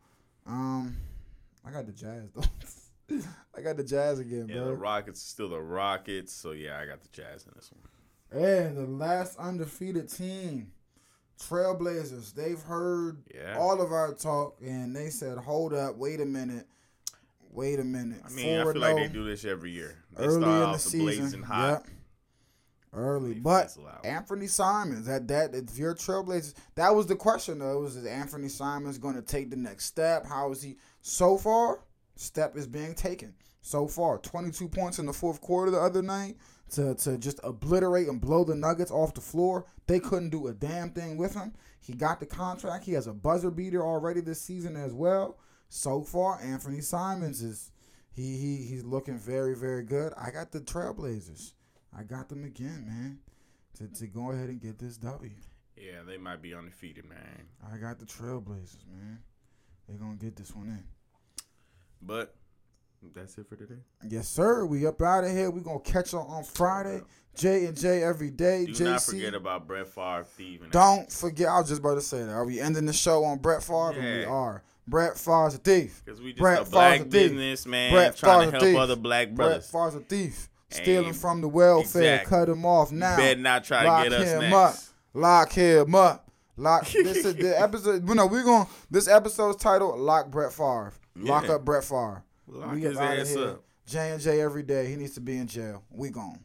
Um, 0.48 0.96
I 1.66 1.72
got 1.72 1.86
the 1.86 1.92
Jazz 1.92 2.30
though. 2.34 3.20
I 3.58 3.62
got 3.62 3.76
the 3.76 3.84
Jazz 3.84 4.20
again, 4.20 4.48
Yeah, 4.48 4.56
bro. 4.60 4.66
the 4.68 4.74
Rockets 4.76 5.20
are 5.22 5.28
still 5.28 5.50
the 5.50 5.62
Rockets. 5.62 6.32
So 6.32 6.52
yeah, 6.52 6.80
I 6.80 6.86
got 6.86 7.02
the 7.02 7.10
Jazz 7.10 7.46
in 7.46 7.52
this 7.56 7.70
one. 7.72 8.42
And 8.44 8.78
the 8.78 8.86
last 8.88 9.38
undefeated 9.38 10.08
team, 10.10 10.72
Trailblazers. 11.40 12.34
They've 12.34 12.62
heard 12.62 13.24
Yeah. 13.34 13.58
all 13.60 13.82
of 13.82 13.92
our 13.92 14.14
talk 14.14 14.58
and 14.62 14.96
they 14.96 15.10
said, 15.10 15.38
"Hold 15.38 15.74
up, 15.74 15.98
wait 15.98 16.22
a 16.22 16.26
minute, 16.26 16.68
wait 17.52 17.80
a 17.80 17.84
minute." 17.84 18.22
I 18.26 18.30
mean, 18.30 18.60
I 18.60 18.64
feel 18.64 18.82
like 18.82 18.96
they 18.96 19.08
do 19.08 19.26
this 19.26 19.46
every 19.46 19.72
year. 19.72 20.04
They 20.16 20.26
early 20.26 20.42
start 20.42 20.64
in 20.66 20.72
the 20.72 20.80
season. 20.80 21.44
hot. 21.44 21.84
Yep. 21.86 21.88
Early, 22.94 23.36
but. 23.36 23.74
Anfernee 24.04 24.50
Simons 24.50 25.06
that 25.06 25.28
that 25.30 25.56
if 25.56 25.78
you're 25.78 25.96
Trailblazers, 25.96 26.54
that 26.76 26.94
was 26.94 27.08
the 27.08 27.16
question 27.16 27.60
though. 27.60 27.80
Was 27.80 27.96
is 27.96 28.06
Anfernee 28.06 28.52
Simons 28.52 28.98
going 28.98 29.16
to 29.16 29.22
take 29.22 29.50
the 29.50 29.56
next 29.56 29.86
step? 29.86 30.26
How 30.26 30.52
is 30.52 30.62
he? 30.62 30.76
So 31.02 31.38
far, 31.38 31.80
step 32.16 32.58
is 32.58 32.68
being 32.68 32.94
taken. 32.94 33.34
So 33.62 33.88
far, 33.88 34.18
22 34.18 34.68
points 34.68 35.00
in 35.00 35.06
the 35.06 35.14
fourth 35.14 35.40
quarter 35.40 35.72
the 35.72 35.80
other 35.80 36.02
night 36.02 36.36
to 36.72 36.96
to 36.96 37.18
just 37.18 37.40
obliterate 37.44 38.08
and 38.08 38.20
blow 38.20 38.44
the 38.44 38.56
Nuggets 38.56 38.92
off 38.92 39.14
the 39.14 39.22
floor. 39.22 39.66
They 39.88 40.00
couldn't 40.00 40.30
do 40.30 40.48
a 40.48 40.54
damn 40.54 40.92
thing 40.92 41.18
with 41.18 41.34
him. 41.34 41.54
He 41.80 41.94
got 41.94 42.20
the 42.20 42.26
contract. 42.26 42.86
He 42.86 42.94
has 42.94 43.08
a 43.08 43.14
buzzer 43.14 43.52
beater 43.52 43.86
already 43.86 44.22
this 44.22 44.42
season 44.42 44.76
as 44.76 44.94
well. 44.94 45.38
So 45.74 46.02
far, 46.02 46.38
Anfernee 46.42 46.84
Simons 46.84 47.42
is 47.42 47.72
he 48.12 48.38
he 48.38 48.58
he's 48.58 48.84
looking 48.84 49.18
very 49.18 49.56
very 49.56 49.84
good. 49.84 50.12
I 50.18 50.30
got 50.30 50.52
the 50.52 50.60
Trailblazers. 50.60 51.54
I 51.98 52.04
got 52.04 52.28
them 52.28 52.44
again, 52.44 52.84
man. 52.86 53.20
To 53.78 53.88
to 54.00 54.08
go 54.08 54.32
ahead 54.32 54.50
and 54.50 54.62
get 54.62 54.78
this 54.78 54.98
W. 54.98 55.32
Yeah, 55.78 56.04
they 56.06 56.18
might 56.18 56.42
be 56.42 56.54
undefeated, 56.54 57.06
man. 57.08 57.48
I 57.72 57.78
got 57.78 58.00
the 58.00 58.06
Trailblazers, 58.06 58.86
man. 58.86 59.20
They're 59.88 59.98
gonna 59.98 60.16
get 60.16 60.36
this 60.36 60.54
one 60.54 60.68
in. 60.68 60.84
But 62.02 62.36
that's 63.16 63.38
it 63.38 63.48
for 63.48 63.56
today. 63.56 63.80
Yes, 64.10 64.28
sir. 64.28 64.66
We 64.66 64.86
up 64.86 65.02
out 65.02 65.24
of 65.24 65.32
here. 65.32 65.50
We 65.52 65.62
gonna 65.62 65.80
catch 65.80 66.14
on 66.14 66.28
on 66.28 66.44
Friday. 66.44 67.00
J 67.34 67.68
and 67.68 67.78
J 67.78 68.04
every 68.04 68.30
day. 68.30 68.66
Do 68.66 68.74
JC. 68.74 68.84
not 68.84 69.04
forget 69.04 69.34
about 69.36 69.68
Brett 69.68 69.88
Favre 69.88 70.26
thieving. 70.38 70.70
Don't 70.72 71.10
forget. 71.10 71.48
I 71.48 71.62
was 71.62 71.70
just 71.70 71.80
about 71.80 71.96
to 71.96 72.02
say 72.02 72.24
that. 72.24 72.30
Are 72.30 72.44
we 72.44 72.60
ending 72.60 72.86
the 72.86 72.92
show 72.92 73.24
on 73.24 73.38
Brett 73.38 73.64
Favre? 73.64 73.92
And 73.92 74.20
we 74.20 74.26
are. 74.26 74.64
Brett 74.92 75.18
Favre's 75.18 75.56
a 75.56 75.58
thief. 75.58 76.04
Because 76.06 76.22
we 76.22 76.32
just 76.34 76.42
Brett 76.42 76.68
a 76.68 76.70
black 76.70 77.00
a 77.00 77.04
thief. 77.06 77.12
businessman 77.12 77.94
Brett 77.94 78.16
trying 78.18 78.52
Favre's 78.52 78.52
to 78.52 78.52
help 78.52 78.64
thief. 78.64 78.78
other 78.78 78.96
black 78.96 79.28
Brett 79.30 79.36
brothers. 79.36 79.70
Favre's 79.72 79.96
a 79.96 80.00
thief. 80.02 80.50
Stealing 80.70 81.14
from 81.14 81.42
the 81.42 81.48
welfare. 81.48 82.02
Exactly. 82.22 82.30
Cut 82.38 82.50
him 82.50 82.66
off 82.66 82.92
now. 82.92 83.12
You 83.12 83.18
better 83.18 83.40
not 83.42 83.64
try 83.64 83.84
Lock 83.86 84.04
to 84.04 84.10
get 84.12 84.22
us 84.22 84.28
him 84.30 84.40
next. 84.42 84.54
up. 84.54 84.76
Lock 85.14 85.52
him 85.52 85.96
up. 85.96 86.32
Lock. 86.58 86.88
this 86.92 87.26
is 87.26 87.36
the 87.36 87.60
episode. 87.60 88.04
No, 88.08 88.28
we're 88.28 88.44
going. 88.44 88.68
This 88.90 89.08
episode's 89.08 89.62
titled 89.62 90.00
"Lock 90.00 90.30
Brett 90.30 90.54
Favre." 90.54 90.94
Lock 91.16 91.46
Yeah. 91.46 91.54
up 91.56 91.66
Brett 91.66 91.84
Favre. 91.84 92.24
Lock 92.48 92.74
we 92.76 92.82
his 92.82 92.98
ass 92.98 93.36
up. 93.36 93.64
J 93.86 94.12
and 94.12 94.22
J 94.22 94.40
every 94.42 94.64
day. 94.64 94.88
He 94.88 94.96
needs 94.96 95.14
to 95.16 95.22
be 95.22 95.38
in 95.38 95.48
jail. 95.48 95.84
We 95.90 96.10
gone. 96.10 96.40